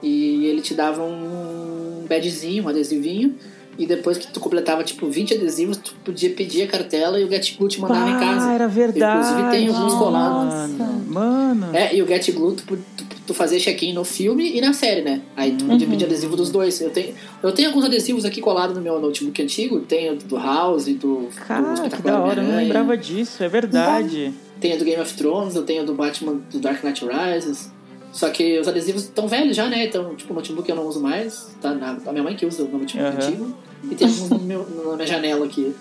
E 0.01 0.45
ele 0.45 0.61
te 0.61 0.73
dava 0.73 1.03
um 1.03 2.05
badgezinho, 2.07 2.63
um 2.63 2.69
adesivinho. 2.69 3.35
E 3.77 3.85
depois 3.85 4.17
que 4.17 4.27
tu 4.27 4.41
completava, 4.41 4.83
tipo, 4.83 5.07
20 5.09 5.35
adesivos, 5.35 5.77
tu 5.77 5.95
podia 6.03 6.29
pedir 6.31 6.63
a 6.63 6.67
cartela 6.67 7.17
e 7.17 7.23
o 7.23 7.29
Get 7.29 7.57
Glue 7.57 7.69
te 7.69 7.79
mandava 7.79 8.09
em 8.09 8.19
casa. 8.19 8.49
Ah, 8.49 8.53
era 8.53 8.67
verdade. 8.67 9.29
Inclusive 9.29 9.51
tem 9.51 9.67
alguns 9.69 9.93
colados. 9.93 10.53
Mano, 11.07 11.55
mano. 11.55 11.75
É, 11.75 11.95
e 11.95 12.01
o 12.01 12.07
Get 12.07 12.29
Glue, 12.33 12.55
tu, 12.55 12.65
tu, 12.65 13.05
tu 13.27 13.33
fazia 13.33 13.57
check-in 13.57 13.93
no 13.93 14.03
filme 14.03 14.57
e 14.57 14.59
na 14.59 14.73
série, 14.73 15.01
né? 15.01 15.21
Aí 15.33 15.53
tu 15.53 15.63
podia 15.63 15.87
pedir 15.87 16.03
adesivo 16.03 16.35
dos 16.35 16.51
dois. 16.51 16.81
Eu 16.81 16.89
tenho, 16.89 17.13
eu 17.41 17.53
tenho 17.53 17.69
alguns 17.69 17.85
adesivos 17.85 18.25
aqui 18.25 18.41
colados 18.41 18.75
no 18.75 18.81
meu 18.81 18.99
notebook 18.99 19.41
antigo. 19.41 19.79
Tenho 19.79 20.17
do 20.17 20.35
House, 20.35 20.85
do, 20.85 20.93
do 20.97 21.29
Cara, 21.47 21.63
que 21.67 21.73
Espetacular 21.75 22.13
da 22.13 22.19
hora, 22.21 22.41
eu 22.41 22.47
não 22.49 22.57
lembrava 22.57 22.97
disso, 22.97 23.41
é 23.41 23.47
verdade. 23.47 24.33
Tenho 24.59 24.77
do 24.77 24.85
Game 24.85 25.01
of 25.01 25.13
Thrones, 25.13 25.55
eu 25.55 25.63
tenho 25.63 25.85
do 25.85 25.93
Batman, 25.93 26.41
do 26.51 26.59
Dark 26.59 26.83
Knight 26.83 27.05
Rises. 27.05 27.71
Só 28.11 28.29
que 28.29 28.59
os 28.59 28.67
adesivos 28.67 29.03
estão 29.03 29.27
velhos 29.27 29.55
já, 29.55 29.69
né? 29.69 29.85
Então, 29.85 30.15
tipo, 30.15 30.33
o 30.33 30.35
notebook 30.35 30.67
eu 30.67 30.75
não 30.75 30.87
uso 30.87 30.99
mais. 30.99 31.55
Tá 31.61 31.73
na, 31.73 31.97
a 32.05 32.11
minha 32.11 32.23
mãe 32.23 32.35
que 32.35 32.45
usa 32.45 32.63
o 32.63 32.67
notebook 32.67 32.99
Aham. 32.99 33.15
antigo. 33.15 33.57
E 33.89 33.95
tem 33.95 34.07
alguns 34.07 34.29
na 34.29 34.37
minha 34.37 35.07
janela 35.07 35.45
aqui. 35.45 35.73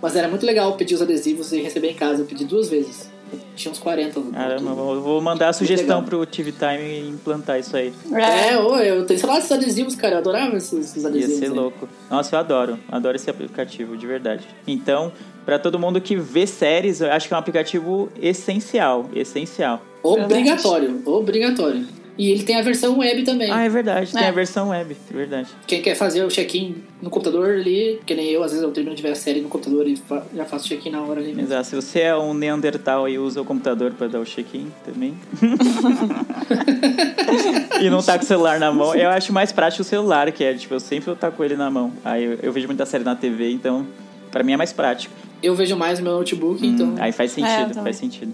Mas 0.00 0.16
era 0.16 0.28
muito 0.28 0.46
legal 0.46 0.76
pedir 0.76 0.94
os 0.94 1.02
adesivos 1.02 1.52
e 1.52 1.60
receber 1.60 1.90
em 1.90 1.94
casa. 1.94 2.22
Eu 2.22 2.26
pedi 2.26 2.44
duas 2.44 2.68
vezes. 2.68 3.11
Eu 3.32 3.38
tinha 3.56 3.72
uns 3.72 3.78
40. 3.78 4.20
no 4.20 4.32
Caramba, 4.32 4.58
tudo. 4.58 4.74
vou 4.74 5.00
vou 5.00 5.20
mandar 5.20 5.48
a 5.48 5.52
sugestão 5.52 6.02
pro 6.04 6.24
TV 6.26 6.52
Time 6.52 7.08
implantar 7.08 7.58
isso 7.58 7.76
aí. 7.76 7.92
É, 8.12 8.58
ô, 8.58 8.76
eu 8.78 9.06
tenho, 9.06 9.18
sei 9.18 9.28
lá, 9.28 9.38
esses 9.38 9.50
adesivos, 9.52 9.94
cara. 9.94 10.14
Eu 10.16 10.18
adorava 10.18 10.56
esses, 10.56 10.72
esses 10.90 11.02
Ia 11.02 11.08
adesivos. 11.08 11.38
ser 11.38 11.44
aí. 11.46 11.50
louco. 11.50 11.88
Nossa, 12.10 12.34
eu 12.34 12.40
adoro. 12.40 12.78
Adoro 12.90 13.16
esse 13.16 13.30
aplicativo, 13.30 13.96
de 13.96 14.06
verdade. 14.06 14.46
Então, 14.66 15.12
pra 15.44 15.58
todo 15.58 15.78
mundo 15.78 16.00
que 16.00 16.16
vê 16.16 16.46
séries, 16.46 17.00
eu 17.00 17.10
acho 17.10 17.26
que 17.28 17.34
é 17.34 17.36
um 17.36 17.40
aplicativo 17.40 18.10
essencial. 18.20 19.08
Essencial. 19.14 19.80
Obrigatório, 20.02 21.00
obrigatório. 21.06 21.86
E 22.18 22.30
ele 22.30 22.42
tem 22.42 22.56
a 22.56 22.62
versão 22.62 22.98
web 22.98 23.22
também. 23.22 23.50
Ah, 23.50 23.64
é 23.64 23.68
verdade. 23.70 24.12
Tem 24.12 24.22
É. 24.22 24.28
a 24.28 24.32
versão 24.32 24.68
web, 24.68 24.94
é 25.10 25.14
verdade. 25.16 25.48
Quem 25.66 25.80
quer 25.80 25.94
fazer 25.94 26.22
o 26.22 26.28
check-in 26.28 26.74
no 27.00 27.08
computador 27.08 27.54
ali, 27.54 28.00
que 28.04 28.14
nem 28.14 28.28
eu, 28.28 28.42
às 28.42 28.50
vezes 28.50 28.62
eu 28.62 28.70
termino 28.70 28.94
de 28.94 29.02
ver 29.02 29.12
a 29.12 29.14
série 29.14 29.40
no 29.40 29.48
computador 29.48 29.86
e 29.88 29.98
já 30.34 30.44
faço 30.44 30.68
check-in 30.68 30.90
na 30.90 31.00
hora 31.02 31.20
ali 31.20 31.28
mesmo. 31.32 31.42
Exato. 31.42 31.66
Se 31.68 31.76
você 31.76 32.00
é 32.00 32.16
um 32.16 32.34
Neandertal 32.34 33.08
e 33.08 33.18
usa 33.18 33.40
o 33.40 33.44
computador 33.44 33.92
pra 33.92 34.08
dar 34.08 34.20
o 34.20 34.24
check-in 34.24 34.66
também. 34.84 35.14
e 37.80 37.90
não 37.90 38.02
tá 38.02 38.18
com 38.18 38.24
o 38.24 38.26
celular 38.26 38.58
na 38.60 38.72
mão, 38.72 38.94
eu 38.94 39.08
acho 39.10 39.32
mais 39.32 39.52
prático 39.52 39.82
o 39.82 39.84
celular, 39.84 40.30
que 40.32 40.44
é, 40.44 40.54
tipo, 40.54 40.74
eu 40.74 40.80
sempre 40.80 41.06
vou 41.06 41.14
estar 41.14 41.30
com 41.30 41.44
ele 41.44 41.56
na 41.56 41.70
mão. 41.70 41.92
Aí 42.04 42.24
eu, 42.24 42.38
eu 42.42 42.52
vejo 42.52 42.66
muita 42.66 42.86
série 42.86 43.04
na 43.04 43.14
TV, 43.14 43.50
então 43.52 43.86
pra 44.30 44.42
mim 44.42 44.52
é 44.52 44.56
mais 44.56 44.72
prático. 44.72 45.14
Eu 45.42 45.54
vejo 45.54 45.76
mais 45.76 45.98
no 45.98 46.04
meu 46.04 46.14
notebook, 46.18 46.64
então. 46.66 46.88
Hum, 46.88 46.96
Aí 47.00 47.12
faz 47.12 47.32
É, 47.32 47.34
sentido, 47.34 47.68
também. 47.68 47.82
faz 47.84 47.96
sentido. 47.96 48.32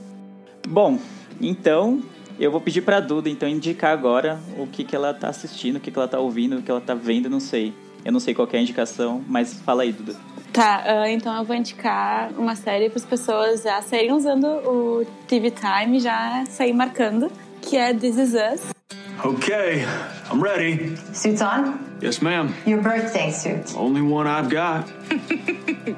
Bom, 0.68 0.99
então 1.40 2.02
eu 2.38 2.50
vou 2.50 2.61
pedir 2.61 2.83
pra 2.83 3.00
Duda 3.00 3.28
então 3.28 3.49
indicar 3.49 3.92
agora 3.92 4.38
o 4.57 4.66
que, 4.66 4.85
que 4.85 4.95
ela 4.95 5.12
tá 5.12 5.28
assistindo, 5.28 5.76
o 5.76 5.80
que, 5.80 5.90
que 5.90 5.99
ela 5.99 6.09
tá 6.09 6.18
ouvindo, 6.18 6.59
o 6.59 6.62
que 6.62 6.71
ela 6.71 6.80
tá 6.80 6.95
vendo, 6.95 7.28
não 7.28 7.40
sei. 7.40 7.75
Eu 8.04 8.12
não 8.12 8.21
sei 8.21 8.33
qual 8.33 8.47
que 8.47 8.57
é 8.57 8.61
a 8.61 8.62
indicação, 8.62 9.23
mas 9.26 9.54
fala 9.54 9.83
aí, 9.83 9.92
Duda. 9.92 10.16
Tá, 10.52 10.83
ah, 10.85 11.11
então 11.11 11.37
eu 11.37 11.45
vou 11.45 11.54
indicar 11.54 12.30
uma 12.38 12.54
série 12.54 12.88
para 12.88 12.99
as 12.99 13.04
pessoas 13.04 13.62
já 13.62 13.83
saírem 13.83 14.12
usando 14.12 14.47
o 14.47 15.07
TV 15.26 15.50
Time, 15.50 16.00
já 16.00 16.45
sair 16.49 16.73
marcando, 16.73 17.30
que 17.61 17.76
é 17.76 17.92
This 17.92 18.16
Is 18.16 18.35
Us. 18.35 18.78
Okay, 19.25 19.85
I'm 20.33 20.40
ready. 20.40 20.97
Suits 21.12 21.42
on? 21.42 21.78
Yes, 22.00 22.21
ma'am. 22.21 22.54
Your 22.64 22.80
birthday 22.80 23.33
suit. 23.33 23.75
Only 23.76 24.00
one 24.00 24.28
I've 24.28 24.49
got. 24.49 24.88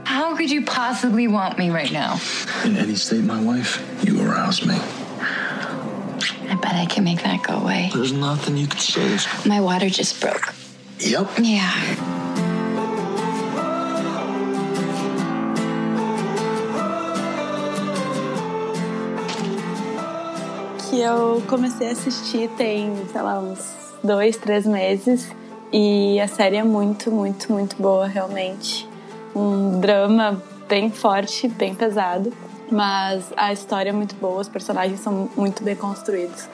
How 0.05 0.35
could 0.35 0.51
you 0.51 0.65
possibly 0.65 1.29
want 1.29 1.59
me 1.59 1.69
right 1.69 1.93
now? 1.93 2.19
In 2.65 2.79
any 2.79 2.95
state, 2.95 3.23
my 3.23 3.41
wife, 3.43 3.79
you 4.03 4.23
arouse 4.23 4.65
me. 4.65 4.77
I 6.61 6.63
bet 6.63 6.75
I 6.75 6.85
can 6.85 7.05
make 7.05 7.23
that 7.23 7.43
go 7.43 7.55
away. 7.55 7.91
There's 7.95 8.13
nothing 8.13 8.59
you 8.59 8.67
can 8.67 8.79
say. 8.79 9.49
My 9.49 9.63
water 9.63 9.89
just 9.89 10.21
broke. 10.21 10.53
Yep. 10.99 11.39
Yeah. 11.39 11.73
que 20.91 21.01
eu 21.01 21.43
comecei 21.49 21.89
a 21.89 21.93
assistir 21.93 22.51
tem, 22.59 22.93
sei 23.11 23.23
lá, 23.23 23.39
uns 23.39 23.65
dois, 24.05 24.37
três 24.37 24.67
meses. 24.67 25.31
E 25.73 26.21
a 26.21 26.29
série 26.29 26.57
é 26.57 26.65
muito, 26.65 27.11
muito, 27.11 27.51
muito 27.51 27.81
boa, 27.81 28.07
realmente. 28.07 28.87
Um 29.35 29.81
drama 29.81 30.43
bem 30.69 30.91
forte, 30.91 31.49
bem 31.49 31.75
pesado. 31.75 32.31
Mas 32.71 33.25
a 33.37 33.53
história 33.53 33.91
é 33.91 33.93
muito 33.93 34.15
boa, 34.15 34.41
os 34.41 34.49
personagens 34.49 35.01
são 35.01 35.29
muito 35.37 35.63
bem 35.65 35.75
construídos. 35.75 36.49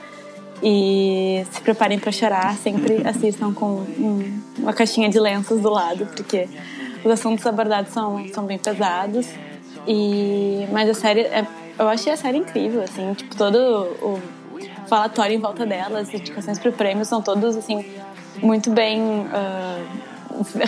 E 0.62 1.44
se 1.52 1.61
preparem 1.61 1.99
para 1.99 2.11
chorar, 2.11 2.56
sempre 2.56 3.02
assistam 3.06 3.52
com 3.52 3.66
um- 3.99 4.40
uma 4.58 4.73
caixinha 4.73 5.08
de 5.08 5.20
lenços 5.20 5.61
do 5.61 5.68
lado, 5.70 6.06
porque 6.16 6.49
os 7.04 7.11
assuntos 7.11 7.46
abordados 7.46 7.92
são, 7.92 8.26
são 8.32 8.44
bem 8.46 8.58
pesados. 8.58 9.26
E, 9.87 10.66
mas 10.73 10.88
a 10.88 10.94
série, 10.94 11.20
é- 11.20 11.46
eu 11.78 11.88
achei 11.88 12.12
a 12.12 12.16
série 12.16 12.38
incrível, 12.38 12.82
assim, 12.82 13.12
tipo, 13.14 13.37
todo 13.37 13.56
o 14.02 14.18
falatório 14.88 15.35
em 15.37 15.38
volta 15.40 15.66
dela, 15.66 16.00
as 16.00 16.12
indicações 16.14 16.58
para 16.58 16.70
o 16.70 16.73
prêmio 16.73 17.04
são 17.04 17.20
todos, 17.20 17.54
assim, 17.56 17.85
muito 18.42 18.70
bem 18.70 19.26
ah, 19.32 19.78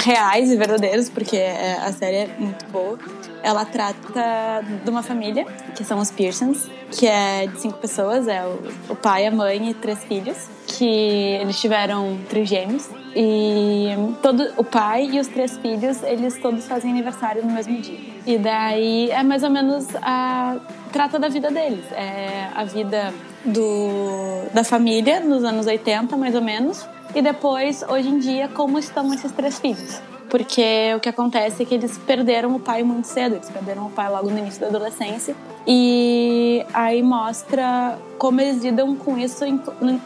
reais 0.05 0.50
e 0.52 0.57
verdadeiros, 0.57 1.09
porque 1.09 1.37
é- 1.37 1.78
a 1.83 1.90
série 1.93 2.17
é 2.17 2.31
muito 2.38 2.67
boa. 2.67 2.99
Ela 3.42 3.64
trata 3.64 4.62
de 4.85 4.90
uma 4.90 5.02
família, 5.02 5.45
que 5.75 5.85
são 5.85 5.99
os 5.99 6.11
Pearsons, 6.11 6.68
que 6.90 7.07
é 7.07 7.47
de 7.47 7.61
cinco 7.61 7.78
pessoas, 7.78 8.26
é 8.26 8.42
o, 8.88 8.97
pai, 8.97 9.26
a 9.26 9.30
mãe 9.30 9.71
e 9.71 9.75
três 9.75 10.04
filhos, 10.04 10.37
que 10.66 11.38
eles 11.40 11.61
tiveram 11.61 12.18
trigêmeos. 12.28 12.88
E 13.14 13.88
todo 14.23 14.52
o 14.57 14.64
pai 14.64 15.09
e 15.12 15.21
os 15.21 15.26
três 15.28 15.57
filhos, 15.59 16.02
eles 16.02 16.38
todos 16.38 16.66
fazem 16.66 16.90
aniversário 16.90 17.45
no 17.45 17.52
mesmo 17.52 17.80
dia. 17.80 17.99
E 18.26 18.38
daí 18.38 19.11
é 19.11 19.23
mais 19.23 19.42
ou 19.42 19.50
menos 19.50 19.87
a 20.02 20.57
trata 20.92 21.18
da 21.18 21.28
vida 21.28 21.50
deles, 21.50 21.85
é 21.92 22.49
a 22.54 22.64
vida 22.64 23.12
do 23.45 24.49
da 24.52 24.64
família 24.64 25.21
nos 25.21 25.45
anos 25.45 25.66
80, 25.66 26.16
mais 26.16 26.35
ou 26.35 26.42
menos, 26.42 26.87
e 27.14 27.23
depois 27.23 27.83
hoje 27.88 28.09
em 28.09 28.18
dia 28.18 28.49
como 28.49 28.78
estão 28.78 29.12
esses 29.12 29.33
três 29.33 29.59
filhos. 29.59 30.00
Porque 30.28 30.92
o 30.97 31.00
que 31.00 31.08
acontece 31.08 31.62
é 31.62 31.66
que 31.66 31.75
eles 31.75 31.97
perderam 31.99 32.54
o 32.54 32.61
pai 32.61 32.82
muito 32.82 33.06
cedo, 33.06 33.37
eles 33.37 33.49
perderam 33.49 33.87
o 33.87 33.90
pai 33.90 34.11
logo 34.11 34.28
no 34.30 34.38
início 34.38 34.61
da 34.61 34.66
adolescência. 34.66 35.35
E 35.66 36.64
aí 36.73 37.02
mostra 37.02 37.99
como 38.18 38.40
eles 38.40 38.62
lidam 38.62 38.94
com 38.94 39.18
isso 39.18 39.44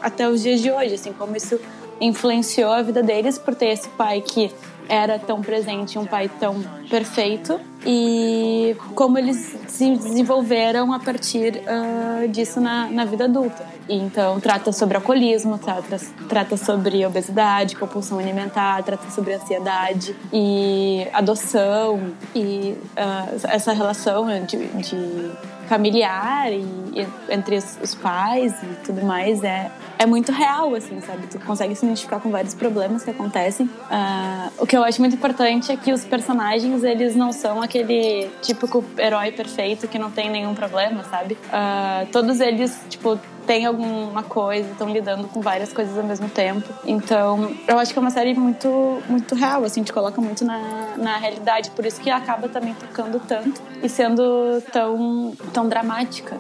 até 0.01 0.29
os 0.29 0.43
dias 0.43 0.61
de 0.61 0.71
hoje, 0.71 0.95
assim, 0.95 1.13
como 1.13 1.37
isso 1.37 1.61
influenciou 2.01 2.73
a 2.73 2.83
vida 2.83 3.03
deles 3.03 3.39
por 3.39 3.55
ter 3.55 3.67
esse 3.67 3.89
pai 3.91 4.21
que 4.21 4.51
era 4.93 5.19
tão 5.19 5.41
presente, 5.41 5.99
um 5.99 6.05
pai 6.05 6.31
tão 6.39 6.63
perfeito 6.91 7.59
e 7.87 8.77
como 8.95 9.19
eles 9.19 9.57
se 9.67 9.97
desenvolveram 9.97 10.93
a 10.93 11.01
partir 11.01 11.63
ah, 11.67 12.27
disso 12.27 12.61
na, 12.61 12.89
na 12.89 13.07
vida 13.07 13.25
adulta. 13.25 13.65
E 13.89 13.97
Então 13.97 14.39
trata 14.39 14.71
sobre 14.71 14.99
alcoolismo, 14.99 15.57
trata, 15.57 15.99
trata 16.29 16.59
sobre 16.59 17.07
obesidade, 17.07 17.75
compulsão 17.75 18.19
alimentar, 18.19 18.83
trata 18.83 19.11
sobre 19.11 19.33
ansiedade 19.33 20.15
e 20.31 21.09
adoção 21.15 22.13
e 22.35 22.77
ah, 22.95 23.29
essa 23.45 23.73
relação 23.73 24.27
de, 24.45 24.59
de 24.59 25.31
familiar 25.73 26.53
e, 26.53 26.67
e 26.93 27.07
entre 27.31 27.57
os, 27.57 27.79
os 27.83 27.95
pais 27.95 28.53
e 28.63 28.85
tudo 28.85 29.03
mais 29.07 29.43
é, 29.43 29.71
é 29.99 30.05
muito 30.05 30.31
real, 30.31 30.75
assim, 30.75 31.01
sabe? 31.01 31.27
Tu 31.29 31.39
consegue 31.41 31.75
se 31.75 31.87
identificar 31.87 32.21
com 32.21 32.31
vários 32.31 32.53
problemas 32.53 33.03
que 33.03 33.11
acontecem. 33.11 33.71
Ah, 33.91 34.51
o 34.59 34.67
que 34.67 34.77
eu 34.77 34.85
acho 34.85 35.01
muito 35.01 35.17
importante 35.17 35.73
é 35.73 35.77
que 35.77 35.91
os 35.91 36.05
personagens, 36.05 36.85
eles 36.85 37.17
não 37.17 37.33
são 37.33 37.63
aquele 37.63 38.29
típico 38.43 38.85
herói 38.99 39.33
perfeito 39.33 39.89
que 39.89 39.99
não 39.99 40.11
tem 40.11 40.29
nenhum 40.29 40.55
problema, 40.55 41.05
sabe? 41.05 41.39
Ah, 41.51 42.05
todos 42.13 42.39
eles, 42.41 42.79
tipo, 42.91 43.19
têm 43.47 43.67
alguma 43.67 44.23
coisa, 44.23 44.71
estão 44.71 44.89
lidando 44.89 45.29
com 45.29 45.41
várias 45.41 45.73
coisas 45.73 45.97
ao 45.97 46.05
mesmo 46.05 46.29
tempo. 46.29 46.69
Então, 46.85 47.55
eu 47.67 47.79
acho 47.79 47.93
que 47.93 47.99
é 47.99 48.03
uma 48.03 48.11
série 48.11 48.35
muito, 48.35 49.03
muito 49.09 49.35
real, 49.35 49.65
assim, 49.65 49.83
te 49.83 49.93
coloca 49.93 50.21
muito 50.21 50.45
na, 50.45 50.95
na 50.97 51.17
realidade. 51.17 51.71
Por 51.71 51.85
isso 51.85 52.01
que 52.01 52.11
acaba 52.11 52.49
também 52.49 52.75
tocando 52.75 53.21
tanto 53.21 53.61
e 53.83 53.89
sendo 53.89 54.63
tão, 54.73 55.33
tão 55.53 55.69
dramática. 55.69 56.37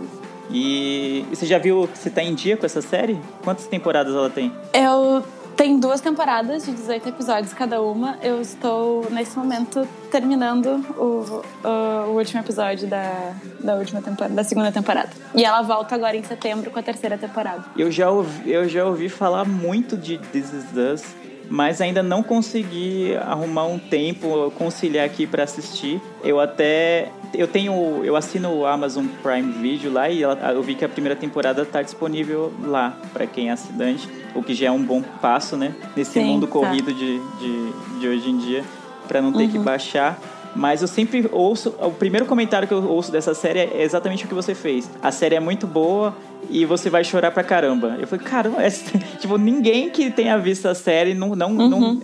E 0.50 1.24
você 1.30 1.46
já 1.46 1.58
viu 1.58 1.88
que 1.88 1.98
você 1.98 2.10
tá 2.10 2.22
em 2.22 2.34
dia 2.34 2.56
com 2.56 2.66
essa 2.66 2.82
série? 2.82 3.18
Quantas 3.42 3.66
temporadas 3.66 4.14
ela 4.14 4.28
tem? 4.28 4.52
Eu 4.72 5.24
tenho 5.56 5.78
duas 5.78 6.00
temporadas 6.00 6.64
de 6.64 6.72
18 6.72 7.08
episódios 7.08 7.52
cada 7.52 7.80
uma. 7.80 8.18
Eu 8.22 8.40
estou, 8.40 9.08
nesse 9.10 9.36
momento, 9.36 9.86
terminando 10.10 10.84
o, 10.96 11.42
o, 11.66 11.68
o 12.08 12.16
último 12.16 12.40
episódio 12.40 12.88
da, 12.88 13.34
da 13.60 13.74
última 13.74 14.00
temporada, 14.02 14.34
da 14.34 14.44
segunda 14.44 14.72
temporada. 14.72 15.10
E 15.34 15.44
ela 15.44 15.62
volta 15.62 15.94
agora 15.94 16.16
em 16.16 16.22
setembro 16.22 16.70
com 16.70 16.78
a 16.78 16.82
terceira 16.82 17.16
temporada. 17.16 17.64
Eu 17.76 17.90
já 17.90 18.10
ouvi, 18.10 18.50
eu 18.50 18.68
já 18.68 18.84
ouvi 18.84 19.08
falar 19.08 19.44
muito 19.44 19.96
de 19.96 20.18
This 20.18 20.52
Is 20.52 20.64
Us, 20.76 21.04
mas 21.52 21.82
ainda 21.82 22.02
não 22.02 22.22
consegui 22.22 23.14
arrumar 23.14 23.66
um 23.66 23.78
tempo, 23.78 24.50
conciliar 24.56 25.04
aqui 25.04 25.26
pra 25.26 25.42
assistir. 25.42 26.00
Eu 26.24 26.40
até 26.40 27.10
eu 27.34 27.46
tenho, 27.46 28.02
eu 28.02 28.16
assino 28.16 28.50
o 28.54 28.64
Amazon 28.64 29.04
Prime 29.22 29.52
Video 29.52 29.92
lá 29.92 30.08
e 30.08 30.22
eu 30.22 30.62
vi 30.62 30.74
que 30.74 30.82
a 30.82 30.88
primeira 30.88 31.14
temporada 31.14 31.66
tá 31.66 31.82
disponível 31.82 32.50
lá 32.64 32.96
pra 33.12 33.26
quem 33.26 33.50
é 33.50 33.52
assinante, 33.52 34.08
o 34.34 34.42
que 34.42 34.54
já 34.54 34.68
é 34.68 34.70
um 34.70 34.82
bom 34.82 35.02
passo, 35.20 35.54
né? 35.54 35.74
Nesse 35.94 36.12
Sim, 36.12 36.24
mundo 36.24 36.46
tá. 36.46 36.54
corrido 36.54 36.90
de, 36.90 37.18
de, 37.18 38.00
de 38.00 38.08
hoje 38.08 38.30
em 38.30 38.38
dia, 38.38 38.64
pra 39.06 39.20
não 39.20 39.30
ter 39.30 39.46
que 39.50 39.58
baixar. 39.58 40.18
Mas 40.56 40.80
eu 40.80 40.88
sempre 40.88 41.28
ouço. 41.32 41.74
O 41.80 41.90
primeiro 41.90 42.26
comentário 42.26 42.68
que 42.68 42.74
eu 42.74 42.82
ouço 42.84 43.12
dessa 43.12 43.34
série 43.34 43.58
é 43.58 43.82
exatamente 43.82 44.24
o 44.24 44.28
que 44.28 44.34
você 44.34 44.54
fez. 44.54 44.90
A 45.02 45.10
série 45.10 45.34
é 45.34 45.40
muito 45.40 45.66
boa 45.66 46.14
e 46.50 46.64
você 46.64 46.90
vai 46.90 47.04
chorar 47.04 47.30
pra 47.30 47.42
caramba. 47.44 47.96
Eu 48.00 48.06
falei, 48.06 48.24
caramba, 48.24 48.62
essa- 48.62 48.98
tipo, 49.18 49.36
ninguém 49.38 49.90
que 49.90 50.10
tenha 50.10 50.38
visto 50.38 50.66
a 50.66 50.74
série 50.74 51.14
não, 51.14 51.34
não, 51.34 51.50
não, 51.50 52.00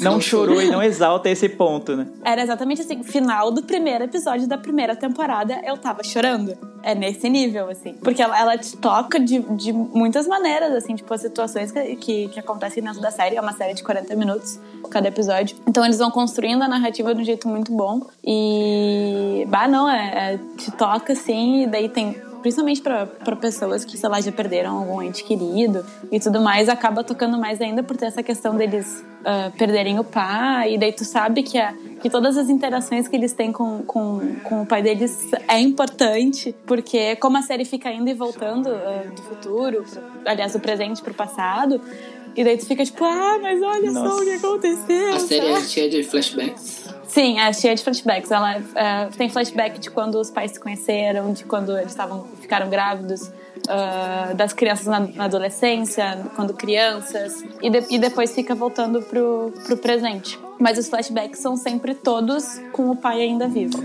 não 0.00 0.20
chorou 0.20 0.60
e 0.62 0.70
não 0.70 0.82
exalta 0.82 1.28
esse 1.28 1.48
ponto, 1.48 1.96
né? 1.96 2.06
Era 2.24 2.42
exatamente 2.42 2.80
assim, 2.80 3.02
final 3.02 3.50
do 3.50 3.62
primeiro 3.62 4.04
episódio 4.04 4.46
da 4.48 4.56
primeira 4.56 4.96
temporada, 4.96 5.60
eu 5.64 5.76
tava 5.76 6.02
chorando. 6.02 6.56
É 6.82 6.94
nesse 6.94 7.30
nível, 7.30 7.70
assim. 7.70 7.94
Porque 7.94 8.20
ela, 8.20 8.38
ela 8.38 8.58
te 8.58 8.76
toca 8.76 9.18
de, 9.18 9.38
de 9.56 9.72
muitas 9.72 10.26
maneiras, 10.26 10.70
assim, 10.74 10.94
tipo, 10.94 11.12
as 11.14 11.22
situações 11.22 11.72
que, 11.72 11.96
que, 11.96 12.28
que 12.28 12.38
acontecem 12.38 12.82
dentro 12.82 13.00
da 13.00 13.10
série. 13.10 13.36
É 13.36 13.40
uma 13.40 13.54
série 13.54 13.72
de 13.72 13.82
40 13.82 14.14
minutos 14.16 14.60
cada 14.90 15.08
episódio. 15.08 15.56
Então 15.66 15.82
eles 15.82 15.96
vão 15.98 16.10
construindo 16.10 16.60
a 16.62 16.68
narrativa 16.68 17.14
de 17.14 17.22
um 17.22 17.24
jeito 17.24 17.48
muito 17.48 17.72
bom. 17.72 18.02
E. 18.22 19.46
Bah, 19.48 19.66
não, 19.66 19.88
é, 19.88 20.34
é- 20.34 20.38
te 20.58 20.70
toca, 20.72 21.14
assim, 21.14 21.62
e 21.62 21.66
daí 21.66 21.88
tem 21.88 22.16
principalmente 22.44 22.82
pra 22.82 23.06
pessoas 23.36 23.86
que, 23.86 23.96
sei 23.96 24.06
lá, 24.06 24.20
já 24.20 24.30
perderam 24.30 24.76
algum 24.76 25.00
ente 25.00 25.24
querido 25.24 25.82
e 26.12 26.20
tudo 26.20 26.42
mais, 26.42 26.68
acaba 26.68 27.02
tocando 27.02 27.38
mais 27.38 27.58
ainda 27.58 27.82
por 27.82 27.96
ter 27.96 28.04
essa 28.04 28.22
questão 28.22 28.54
deles 28.54 29.02
ah, 29.24 29.50
perderem 29.56 29.98
o 29.98 30.04
pai, 30.04 30.74
e 30.74 30.78
daí 30.78 30.92
tu 30.92 31.06
sabe 31.06 31.42
que, 31.42 31.56
a, 31.56 31.72
que 32.02 32.10
todas 32.10 32.36
as 32.36 32.50
interações 32.50 33.08
que 33.08 33.16
eles 33.16 33.32
têm 33.32 33.50
com, 33.50 33.82
com, 33.84 34.36
com 34.44 34.60
o 34.60 34.66
pai 34.66 34.82
deles 34.82 35.26
é 35.48 35.58
importante, 35.58 36.54
porque 36.66 37.16
como 37.16 37.38
a 37.38 37.42
série 37.42 37.64
fica 37.64 37.90
indo 37.90 38.10
e 38.10 38.12
voltando 38.12 38.68
ah, 38.68 39.04
do 39.16 39.22
futuro, 39.22 39.82
aliás, 40.26 40.52
do 40.52 40.60
presente 40.60 41.00
pro 41.00 41.14
passado, 41.14 41.80
e 42.36 42.44
daí 42.44 42.58
tu 42.58 42.66
fica 42.66 42.84
tipo, 42.84 43.02
ah, 43.02 43.38
mas 43.40 43.62
olha 43.62 43.90
só 43.90 44.04
Nossa. 44.04 44.22
o 44.22 44.24
que 44.26 44.34
aconteceu. 44.34 45.14
A 45.14 45.18
série 45.20 45.46
é 45.46 45.60
cheia 45.62 45.88
de 45.88 46.02
flashbacks. 46.02 46.83
Sim, 47.14 47.38
é 47.38 47.52
cheia 47.52 47.76
de 47.76 47.84
flashbacks. 47.84 48.28
Ela 48.32 48.56
é, 48.56 49.06
tem 49.16 49.28
flashback 49.28 49.78
de 49.78 49.88
quando 49.88 50.16
os 50.16 50.30
pais 50.32 50.50
se 50.50 50.58
conheceram, 50.58 51.32
de 51.32 51.44
quando 51.44 51.76
eles 51.78 51.92
estavam 51.92 52.24
ficaram 52.40 52.68
grávidos, 52.68 53.30
ah, 53.68 54.32
das 54.34 54.52
crianças 54.52 54.86
na, 54.86 54.98
na 54.98 55.24
adolescência, 55.26 56.18
quando 56.34 56.52
crianças, 56.54 57.40
e, 57.62 57.70
de- 57.70 57.86
e 57.94 57.98
depois 58.00 58.34
fica 58.34 58.52
voltando 58.52 59.00
pro, 59.00 59.52
pro 59.64 59.76
presente. 59.76 60.36
Mas 60.58 60.76
os 60.76 60.88
flashbacks 60.88 61.38
são 61.38 61.56
sempre 61.56 61.94
todos 61.94 62.58
com 62.72 62.90
o 62.90 62.96
pai 62.96 63.20
ainda 63.22 63.46
vivo. 63.46 63.78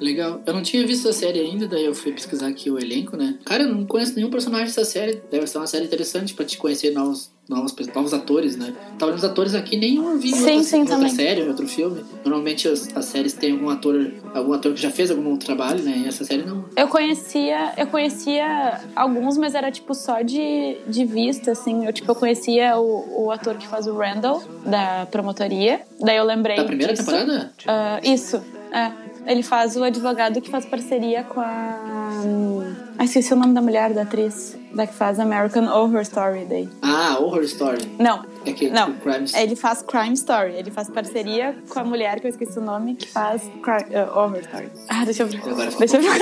Legal. 0.00 0.42
Eu 0.46 0.52
não 0.52 0.62
tinha 0.62 0.86
visto 0.86 1.08
a 1.08 1.12
série 1.12 1.40
ainda, 1.40 1.66
daí 1.66 1.84
eu 1.84 1.94
fui 1.94 2.12
pesquisar 2.12 2.48
aqui 2.48 2.70
o 2.70 2.78
elenco, 2.78 3.16
né? 3.16 3.38
Cara, 3.44 3.62
eu 3.62 3.74
não 3.74 3.86
conheço 3.86 4.14
nenhum 4.14 4.30
personagem 4.30 4.66
dessa 4.66 4.84
série. 4.84 5.22
Deve 5.30 5.46
ser 5.46 5.58
uma 5.58 5.66
série 5.66 5.84
interessante 5.84 6.34
pra 6.34 6.44
te 6.44 6.58
conhecer 6.58 6.90
novos, 6.92 7.30
novos, 7.48 7.74
novos 7.94 8.12
atores, 8.12 8.56
né? 8.56 8.74
Talvez 8.98 9.22
os 9.22 9.28
atores 9.28 9.54
aqui 9.54 9.76
nenhum 9.76 10.10
eu 10.10 10.18
vi 10.18 10.32
Sim, 10.32 10.40
outra, 10.40 10.62
sim, 10.62 10.80
outra 10.80 11.08
série, 11.08 11.42
outro 11.48 11.66
filme. 11.66 12.04
Normalmente 12.24 12.68
as, 12.68 12.94
as 12.94 13.06
séries 13.06 13.32
têm 13.32 13.52
algum 13.52 13.70
ator, 13.70 14.12
algum 14.34 14.52
ator 14.52 14.74
que 14.74 14.80
já 14.80 14.90
fez 14.90 15.10
algum 15.10 15.30
outro 15.30 15.46
trabalho, 15.46 15.82
né? 15.82 16.02
E 16.04 16.06
essa 16.06 16.24
série 16.24 16.42
não. 16.42 16.66
Eu 16.76 16.88
conhecia, 16.88 17.72
eu 17.76 17.86
conhecia 17.86 18.80
alguns, 18.94 19.38
mas 19.38 19.54
era 19.54 19.70
tipo 19.70 19.94
só 19.94 20.20
de, 20.20 20.76
de 20.86 21.04
vista, 21.04 21.52
assim. 21.52 21.86
Eu 21.86 21.92
tipo, 21.92 22.10
eu 22.10 22.14
conhecia 22.14 22.78
o, 22.78 23.24
o 23.24 23.30
ator 23.30 23.56
que 23.56 23.66
faz 23.66 23.86
o 23.86 23.96
Randall, 23.96 24.42
da 24.64 25.06
promotoria. 25.06 25.80
Daí 26.00 26.16
eu 26.16 26.24
lembrei. 26.24 26.56
Da 26.56 26.64
primeira 26.64 26.92
disso. 26.92 27.06
temporada? 27.06 27.52
Ah, 27.66 28.00
isso, 28.02 28.42
é. 28.72 29.05
Ele 29.26 29.42
faz 29.42 29.76
o 29.76 29.82
advogado 29.82 30.40
que 30.40 30.50
faz 30.50 30.64
parceria 30.64 31.24
com 31.24 31.40
a. 31.40 32.85
Ah, 32.98 33.04
esqueci 33.04 33.32
o 33.32 33.36
nome 33.36 33.52
da 33.54 33.60
mulher, 33.62 33.92
da 33.92 34.02
atriz. 34.02 34.56
Da 34.74 34.86
que 34.86 34.92
faz 34.94 35.18
American 35.18 35.64
Horror 35.72 36.02
Story 36.02 36.44
daí. 36.48 36.68
Ah, 36.82 37.16
Horror 37.18 37.42
Story. 37.44 37.80
Não. 37.98 38.24
É 38.44 38.52
que 38.52 38.68
Não, 38.68 38.92
Crime 38.94 39.26
ele 39.34 39.56
faz 39.56 39.82
Crime 39.82 40.12
Story. 40.14 40.52
Ele 40.54 40.70
faz 40.70 40.88
parceria 40.90 41.56
com 41.68 41.78
a 41.80 41.84
mulher 41.84 42.20
que 42.20 42.26
eu 42.26 42.30
esqueci 42.30 42.58
o 42.58 42.62
nome, 42.62 42.94
que 42.94 43.08
faz 43.08 43.42
Cri- 43.62 43.86
eh, 43.94 44.02
Horror 44.04 44.38
Story. 44.40 44.68
Ah, 44.88 45.04
deixa 45.04 45.22
eu 45.22 45.26
ver. 45.28 45.38
Agora 45.38 45.70
ficou 45.70 45.86
Deixa 45.86 45.96
eu 45.96 46.02
ver. 46.02 46.20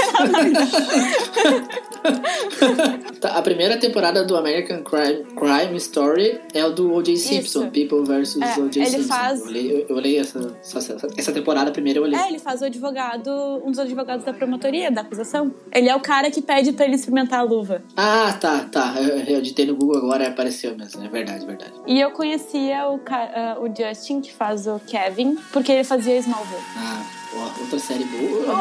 Tá, 3.21 3.39
a 3.39 3.43
primeira 3.43 3.77
temporada 3.79 4.25
do 4.25 4.37
American 4.37 4.83
Crime, 4.83 5.25
Crime 5.37 5.77
Story 5.77 6.41
é 6.53 6.65
o 6.65 6.71
do 6.71 6.93
O.J. 6.93 7.17
Simpson, 7.17 7.63
Isso. 7.65 7.71
People 7.71 8.05
vs. 8.05 8.37
É, 8.41 8.61
O.J. 8.61 8.85
Simpson. 8.87 9.09
faz- 9.09 9.41
Eu 9.41 9.47
olhei, 9.47 9.73
eu, 9.73 9.87
eu 9.89 9.97
olhei 9.97 10.19
essa, 10.19 10.57
essa, 10.63 10.97
essa 11.17 11.33
temporada 11.33 11.71
primeiro, 11.73 12.01
eu 12.01 12.03
olhei. 12.05 12.19
É, 12.19 12.29
ele 12.29 12.39
faz 12.39 12.61
o 12.63 12.67
advogado, 12.67 13.31
um 13.65 13.71
dos 13.71 13.79
advogados 13.81 14.25
da 14.25 14.33
promotoria, 14.33 14.91
da 14.91 15.01
acusação. 15.01 15.53
Ele 15.73 15.89
é 15.89 15.97
o 15.97 16.01
cara 16.01 16.31
que 16.31 16.41
pede 16.43 16.64
pra 16.73 16.87
ele 16.87 16.95
experimentar 16.95 17.41
a 17.41 17.43
luva. 17.43 17.83
Ah, 17.97 18.37
tá, 18.41 18.67
tá. 18.71 18.95
Eu, 18.97 19.19
eu 19.19 19.41
digitei 19.41 19.67
no 19.67 19.75
Google 19.77 19.99
agora 19.99 20.29
apareceu 20.29 20.77
mesmo. 20.77 21.03
É 21.05 21.09
verdade, 21.09 21.45
verdade. 21.45 21.73
E 21.87 22.01
eu 22.01 22.11
conhecia 22.11 22.89
o, 22.89 23.01
ah, 23.11 23.59
o 23.61 23.67
Justin, 23.75 24.21
que 24.21 24.33
faz 24.33 24.67
o 24.67 24.81
Kevin, 24.87 25.37
porque 25.53 25.73
ele 25.73 25.85
fazia 25.85 26.17
Smallville. 26.19 26.63
Ah, 26.77 27.03
ó, 27.37 27.61
outra 27.61 27.79
série 27.79 28.05
boa. 28.05 28.55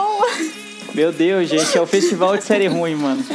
Meu 0.93 1.11
Deus, 1.11 1.49
gente, 1.49 1.77
é 1.77 1.81
o 1.81 1.87
festival 1.87 2.37
de 2.37 2.43
série 2.43 2.67
ruim, 2.67 2.95
mano. 2.95 3.23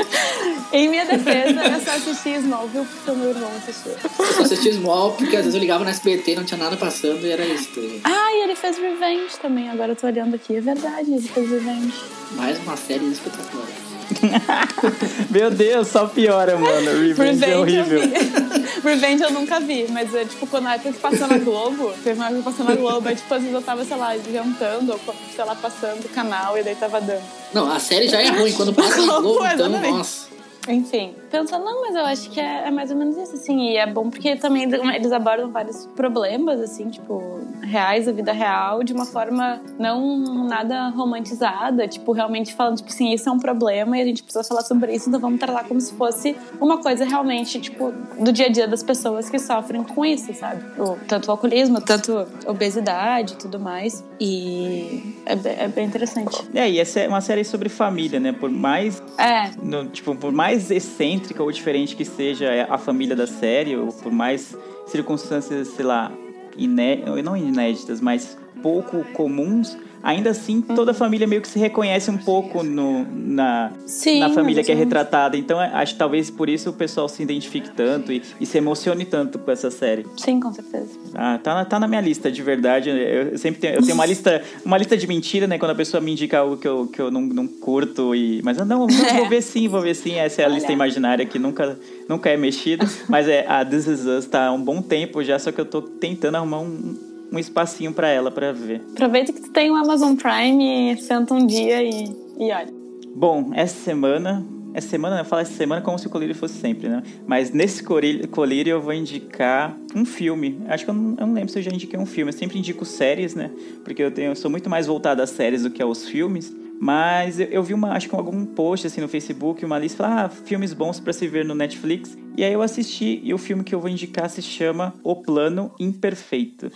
Em 0.70 0.87
minha 0.87 1.06
defesa, 1.06 1.62
eu 1.64 1.80
só 1.80 1.92
assisti 1.92 2.28
Smallville 2.34 2.84
porque 2.84 3.10
o 3.10 3.16
meu 3.16 3.30
irmão 3.30 3.50
assistiu. 3.56 3.92
Eu 4.18 4.32
só 4.34 4.42
assisti 4.42 4.75
Small 4.75 5.12
porque 5.12 5.34
às 5.34 5.44
vezes 5.44 5.54
eu 5.54 5.60
ligava 5.60 5.82
no 5.82 5.88
SBT 5.88 6.32
e 6.32 6.37
não 6.37 6.44
tinha 6.44 6.58
nada 6.58 6.76
passando 6.76 7.26
e 7.26 7.30
era 7.30 7.42
isso. 7.42 7.70
tá? 7.70 7.80
Ah, 8.04 8.32
e 8.34 8.42
ele 8.44 8.54
fez 8.54 8.76
Revenge 8.76 9.34
também. 9.40 9.70
Agora 9.70 9.92
eu 9.92 9.96
tô 9.96 10.06
olhando 10.06 10.34
aqui. 10.34 10.56
É 10.56 10.60
verdade, 10.60 11.10
ele 11.10 11.26
fez 11.26 11.50
Revenge. 11.50 11.94
Mais 12.32 12.58
uma 12.58 12.76
série 12.76 13.06
espetacular. 13.06 13.66
Meu 15.30 15.50
Deus, 15.50 15.88
só 15.88 16.06
piora, 16.06 16.56
mano. 16.56 16.90
Revenge 17.00 17.44
é 17.44 17.54
eu 17.54 17.60
horrível. 17.60 18.00
vi. 18.00 18.78
Revenge 18.82 19.22
eu 19.22 19.30
nunca 19.32 19.60
vi, 19.60 19.86
mas 19.90 20.14
é 20.14 20.24
tipo, 20.24 20.46
quando 20.46 20.66
a 20.66 20.74
época 20.74 20.92
que 20.92 20.98
passou 20.98 21.26
na 21.26 21.38
Globo, 21.38 21.92
teve 22.02 22.18
uma 22.18 22.26
época 22.26 22.38
que 22.38 22.44
passou 22.44 22.66
na 22.66 22.74
Globo, 22.74 23.08
aí 23.08 23.16
tipo, 23.16 23.32
às 23.34 23.40
vezes 23.40 23.54
eu 23.54 23.62
tava, 23.62 23.84
sei 23.84 23.96
lá, 23.96 24.16
jantando, 24.16 24.92
ou 24.92 25.14
sei 25.34 25.44
lá, 25.44 25.54
passando 25.54 26.04
o 26.04 26.08
canal 26.08 26.56
e 26.58 26.62
daí 26.62 26.74
tava 26.74 27.00
dando. 27.00 27.22
Não, 27.52 27.70
a 27.70 27.78
série 27.78 28.08
já 28.08 28.20
é 28.20 28.28
ruim 28.30 28.52
quando 28.52 28.72
passa 28.72 29.04
na 29.04 29.18
Globo, 29.20 29.44
então, 29.46 29.68
nossa. 29.68 30.28
Enfim, 30.68 31.14
pensando, 31.30 31.64
não, 31.64 31.80
mas 31.82 31.96
eu 31.96 32.04
acho 32.04 32.30
que 32.30 32.38
é, 32.40 32.68
é 32.68 32.70
mais 32.70 32.90
ou 32.90 32.96
menos 32.96 33.16
isso, 33.16 33.34
assim, 33.34 33.70
e 33.70 33.76
é 33.76 33.87
bom 33.87 34.10
porque 34.10 34.37
também 34.37 34.64
eles 34.94 35.12
abordam 35.12 35.50
vários 35.50 35.87
problemas, 35.96 36.60
assim, 36.60 36.88
tipo, 36.90 37.40
reais 37.62 38.06
da 38.06 38.12
vida 38.12 38.32
real, 38.32 38.82
de 38.84 38.92
uma 38.92 39.04
forma 39.06 39.60
não 39.78 40.46
nada 40.46 40.88
romantizada, 40.90 41.87
tipo, 41.88 42.12
realmente 42.12 42.54
falando, 42.54 42.76
tipo, 42.76 42.88
assim, 42.90 43.12
isso 43.12 43.28
é 43.28 43.32
um 43.32 43.38
problema 43.38 43.96
e 43.98 44.02
a 44.02 44.04
gente 44.04 44.22
precisa 44.22 44.44
falar 44.44 44.62
sobre 44.62 44.94
isso, 44.94 45.08
então 45.08 45.20
vamos 45.20 45.38
tratar 45.40 45.64
como 45.64 45.80
se 45.80 45.92
fosse 45.94 46.37
uma 46.60 46.78
coisa 46.78 47.04
realmente, 47.04 47.60
tipo, 47.60 47.92
do 48.18 48.30
dia 48.32 48.46
a 48.46 48.48
dia 48.50 48.68
das 48.68 48.82
pessoas 48.82 49.28
que 49.30 49.38
sofrem 49.38 49.82
com 49.82 50.04
isso, 50.04 50.32
sabe? 50.34 50.62
Tanto 51.06 51.28
o 51.28 51.30
alcoolismo, 51.30 51.80
tanto 51.80 52.26
obesidade 52.46 53.34
e 53.34 53.37
tudo 53.37 53.58
mais, 53.58 54.04
e 54.20 55.14
é, 55.26 55.64
é 55.64 55.68
bem 55.68 55.87
interessante. 55.87 56.37
É, 56.54 56.68
e 56.68 56.78
essa 56.78 57.00
é 57.00 57.08
uma 57.08 57.20
série 57.20 57.44
sobre 57.44 57.68
família, 57.68 58.18
né? 58.20 58.32
Por 58.32 58.50
mais 58.50 59.02
É, 59.18 59.50
no- 59.62 59.87
tipo, 59.88 60.14
por 60.14 60.32
mais 60.32 60.57
excêntrica 60.70 61.42
ou 61.42 61.50
diferente 61.50 61.96
que 61.96 62.04
seja 62.04 62.66
a 62.68 62.78
família 62.78 63.14
da 63.14 63.26
série, 63.26 63.76
ou 63.76 63.88
por 63.88 64.12
mais 64.12 64.56
circunstâncias, 64.86 65.68
sei 65.68 65.84
lá, 65.84 66.12
iné 66.56 67.02
não 67.23 67.36
inéditas, 67.36 68.00
mas 68.00 68.36
pouco 68.62 69.04
comuns, 69.12 69.76
ainda 70.02 70.30
assim 70.30 70.61
toda 70.61 70.91
a 70.93 70.95
família 70.95 71.26
meio 71.26 71.41
que 71.43 71.49
se 71.49 71.58
reconhece 71.58 72.11
um 72.11 72.19
pouco 72.19 72.63
no, 72.63 73.06
na, 73.13 73.73
Sim, 73.87 74.21
na 74.21 74.30
família 74.30 74.63
que 74.63 74.71
é 74.73 74.75
retratada. 74.75 75.37
Então 75.37 75.61
é- 75.61 75.71
acho 75.75 75.93
que 75.95 75.99
talvez 75.99 76.30
por 76.30 76.49
isso 76.49 76.71
o 76.71 76.73
pessoal 76.73 77.08
se 77.08 77.23
identifique 77.23 77.71
tanto 77.71 78.13
e, 78.13 78.23
e 78.41 78.47
se 78.47 78.58
emocione 78.58 79.04
tanto 79.04 79.39
com 79.39 79.50
essa 79.50 79.71
série. 79.71 80.06
sim, 80.17 80.41
com 80.41 80.52
certeza. 80.52 80.89
Ah, 81.15 81.39
tá, 81.43 81.54
na- 81.54 81.65
tá 81.65 81.80
na 81.80 81.89
minha 81.89 82.00
lista, 82.00 82.30
de 82.30 82.43
verdade. 82.43 82.91
Eu 82.91 83.37
sempre 83.39 83.61
tenho, 83.61 83.75
eu 83.75 83.82
tenho 83.82 83.95
uma 83.95 84.04
lista, 84.06 84.43
uma 84.65 84.78
lista 84.78 84.97
de 84.97 85.06
mentira, 85.06 85.47
né? 85.47 85.58
Quando 85.58 85.73
a 85.73 85.75
pessoa 85.75 86.00
me 86.00 86.13
indica 86.13 86.39
algo 86.39 86.56
que 86.56 86.69
eu, 86.69 86.87
que 86.87 87.00
eu 87.00 87.11
não, 87.11 87.21
não 87.23 87.47
curto 87.47 88.15
e. 88.15 88.41
Mas 88.43 88.56
não, 88.58 88.65
não, 88.65 88.87
vou 88.89 89.28
ver 89.28 89.43
sim, 89.43 89.69
vou 89.69 89.80
ver 89.80 89.95
sim. 89.95 90.15
Essa 90.15 90.43
é 90.43 90.45
a 90.45 90.49
lista 90.49 90.73
imaginária 90.73 91.25
que 91.26 91.39
nunca, 91.39 91.78
nunca 92.08 92.28
é 92.30 92.37
mexida. 92.37 92.87
Mas 93.08 93.28
é 93.28 93.45
a 93.49 93.65
This 93.65 93.87
Is 93.87 94.04
Us 94.06 94.26
tá 94.26 94.47
há 94.47 94.52
um 94.52 94.63
bom 94.63 94.80
tempo 94.82 95.23
já, 95.25 95.39
só 95.39 95.50
que 95.50 95.61
eu 95.61 95.65
tô 95.65 95.82
tentando 95.82 96.37
arrumar 96.37 96.61
um, 96.61 96.97
um 97.32 97.38
espacinho 97.38 97.93
pra 97.93 98.08
ela 98.08 98.30
pra 98.30 98.52
ver. 98.52 98.82
Aproveita 98.93 99.32
que 99.32 99.41
tu 99.41 99.50
tem 99.50 99.71
o 99.71 99.75
Amazon 99.75 100.14
Prime 100.14 100.97
senta 101.00 101.34
um 101.34 101.47
dia 101.47 101.82
e, 101.82 102.04
e 102.38 102.52
olha. 102.52 102.73
Bom, 103.14 103.50
essa 103.54 103.75
semana. 103.82 104.47
Essa 104.75 104.91
semana, 104.91 105.19
eu 105.19 105.25
falo 105.25 105.43
essa 105.43 105.54
semana 105.54 105.80
como 105.80 105.99
se 105.99 106.06
o 106.06 106.10
colírio 106.10 106.34
fosse 106.34 106.54
sempre, 106.54 106.88
né? 106.88 107.02
Mas 107.26 107.50
nesse 107.50 107.82
colírio, 107.82 108.71
eu 108.71 108.80
vou 108.80 108.93
indicar 108.93 109.76
um 109.97 110.04
filme. 110.04 110.60
Acho 110.69 110.84
que 110.84 110.91
eu 110.91 110.95
não, 110.95 111.17
eu 111.19 111.26
não 111.26 111.34
lembro 111.34 111.50
se 111.50 111.58
eu 111.58 111.62
já 111.62 111.71
indiquei 111.73 111.99
um 111.99 112.06
filme. 112.06 112.30
Eu 112.30 112.36
sempre 112.36 112.58
indico 112.58 112.84
séries, 112.84 113.34
né? 113.34 113.50
Porque 113.82 114.02
eu, 114.02 114.10
tenho, 114.10 114.32
eu 114.32 114.36
sou 114.36 114.50
muito 114.50 114.69
mais 114.69 114.86
voltado 114.86 115.23
às 115.23 115.30
séries 115.30 115.62
do 115.62 115.71
que 115.71 115.82
aos 115.82 116.06
filmes. 116.06 116.54
Mas 116.80 117.41
eu, 117.41 117.47
eu 117.47 117.62
vi 117.62 117.75
uma, 117.75 117.93
acho 117.93 118.08
que 118.08 118.14
algum 118.14 118.45
post 118.45 118.86
assim 118.86 119.00
no 119.00 119.08
Facebook, 119.08 119.64
uma 119.64 119.78
lista, 119.78 120.06
ah, 120.06 120.28
filmes 120.28 120.73
bons 120.73 121.00
pra 121.00 121.12
se 121.12 121.26
ver 121.26 121.45
no 121.45 121.54
Netflix. 121.54 122.17
E 122.36 122.45
aí 122.45 122.52
eu 122.52 122.62
assisti 122.62 123.21
e 123.25 123.34
o 123.34 123.38
filme 123.38 123.64
que 123.64 123.75
eu 123.75 123.80
vou 123.80 123.91
indicar 123.91 124.30
se 124.30 124.43
chama 124.43 124.95
O 125.02 125.17
Plano 125.17 125.73
Imperfeito. 125.80 126.71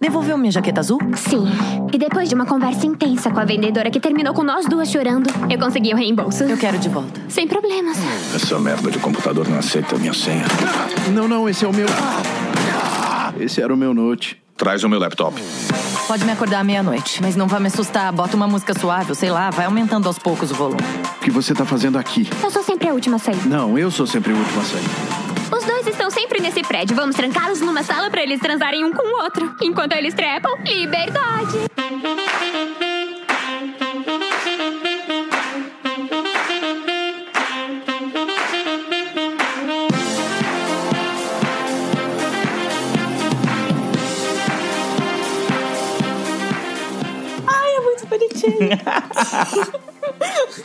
Devolveu 0.00 0.38
minha 0.38 0.50
jaqueta 0.50 0.80
azul? 0.80 0.98
Sim. 1.14 1.46
E 1.92 1.98
depois 1.98 2.26
de 2.26 2.34
uma 2.34 2.46
conversa 2.46 2.86
intensa 2.86 3.30
com 3.30 3.38
a 3.38 3.44
vendedora 3.44 3.90
que 3.90 4.00
terminou 4.00 4.32
com 4.32 4.42
nós 4.42 4.64
duas 4.64 4.90
chorando, 4.90 5.28
eu 5.50 5.58
consegui 5.58 5.92
o 5.92 5.96
reembolso. 5.96 6.44
Eu 6.44 6.56
quero 6.56 6.78
de 6.78 6.88
volta. 6.88 7.20
Sem 7.28 7.46
problemas. 7.46 7.98
Essa 8.34 8.58
merda 8.58 8.90
de 8.90 8.98
computador 8.98 9.46
não 9.46 9.58
aceita 9.58 9.98
minha 9.98 10.14
senha. 10.14 10.46
Não, 11.12 11.28
não, 11.28 11.46
esse 11.46 11.66
é 11.66 11.68
o 11.68 11.72
meu. 11.74 11.86
Esse 13.38 13.60
era 13.60 13.74
o 13.74 13.76
meu 13.76 13.92
note. 13.92 14.40
Traz 14.56 14.82
o 14.84 14.88
meu 14.88 14.98
laptop. 14.98 15.38
Pode 16.06 16.24
me 16.24 16.32
acordar 16.32 16.60
à 16.60 16.64
meia-noite, 16.64 17.20
mas 17.20 17.36
não 17.36 17.46
vai 17.46 17.60
me 17.60 17.66
assustar. 17.66 18.10
Bota 18.10 18.34
uma 18.36 18.48
música 18.48 18.72
suave, 18.78 19.14
sei 19.14 19.30
lá, 19.30 19.50
vai 19.50 19.66
aumentando 19.66 20.06
aos 20.06 20.18
poucos 20.18 20.50
o 20.50 20.54
volume. 20.54 20.80
O 21.16 21.20
que 21.20 21.30
você 21.30 21.52
tá 21.52 21.66
fazendo 21.66 21.98
aqui? 21.98 22.26
Eu 22.42 22.50
sou 22.50 22.62
sempre 22.62 22.88
a 22.88 22.94
última 22.94 23.16
a 23.16 23.18
sair. 23.18 23.46
Não, 23.46 23.78
eu 23.78 23.90
sou 23.90 24.06
sempre 24.06 24.32
o 24.32 24.36
último 24.36 24.60
a 24.60 24.64
sair. 24.64 25.19
Os 25.52 25.64
dois 25.64 25.84
estão 25.86 26.08
sempre 26.10 26.40
nesse 26.40 26.62
prédio. 26.62 26.94
Vamos 26.94 27.16
trancá-los 27.16 27.60
numa 27.60 27.82
sala 27.82 28.08
pra 28.08 28.22
eles 28.22 28.38
transarem 28.38 28.84
um 28.84 28.92
com 28.92 29.02
o 29.02 29.22
outro. 29.22 29.54
Enquanto 29.60 29.92
eles 29.92 30.14
trepam, 30.14 30.54
liberdade. 30.64 31.58
Ai, 47.46 47.74
é 47.74 47.80
muito 47.80 48.06
bonitinho. 48.06 48.70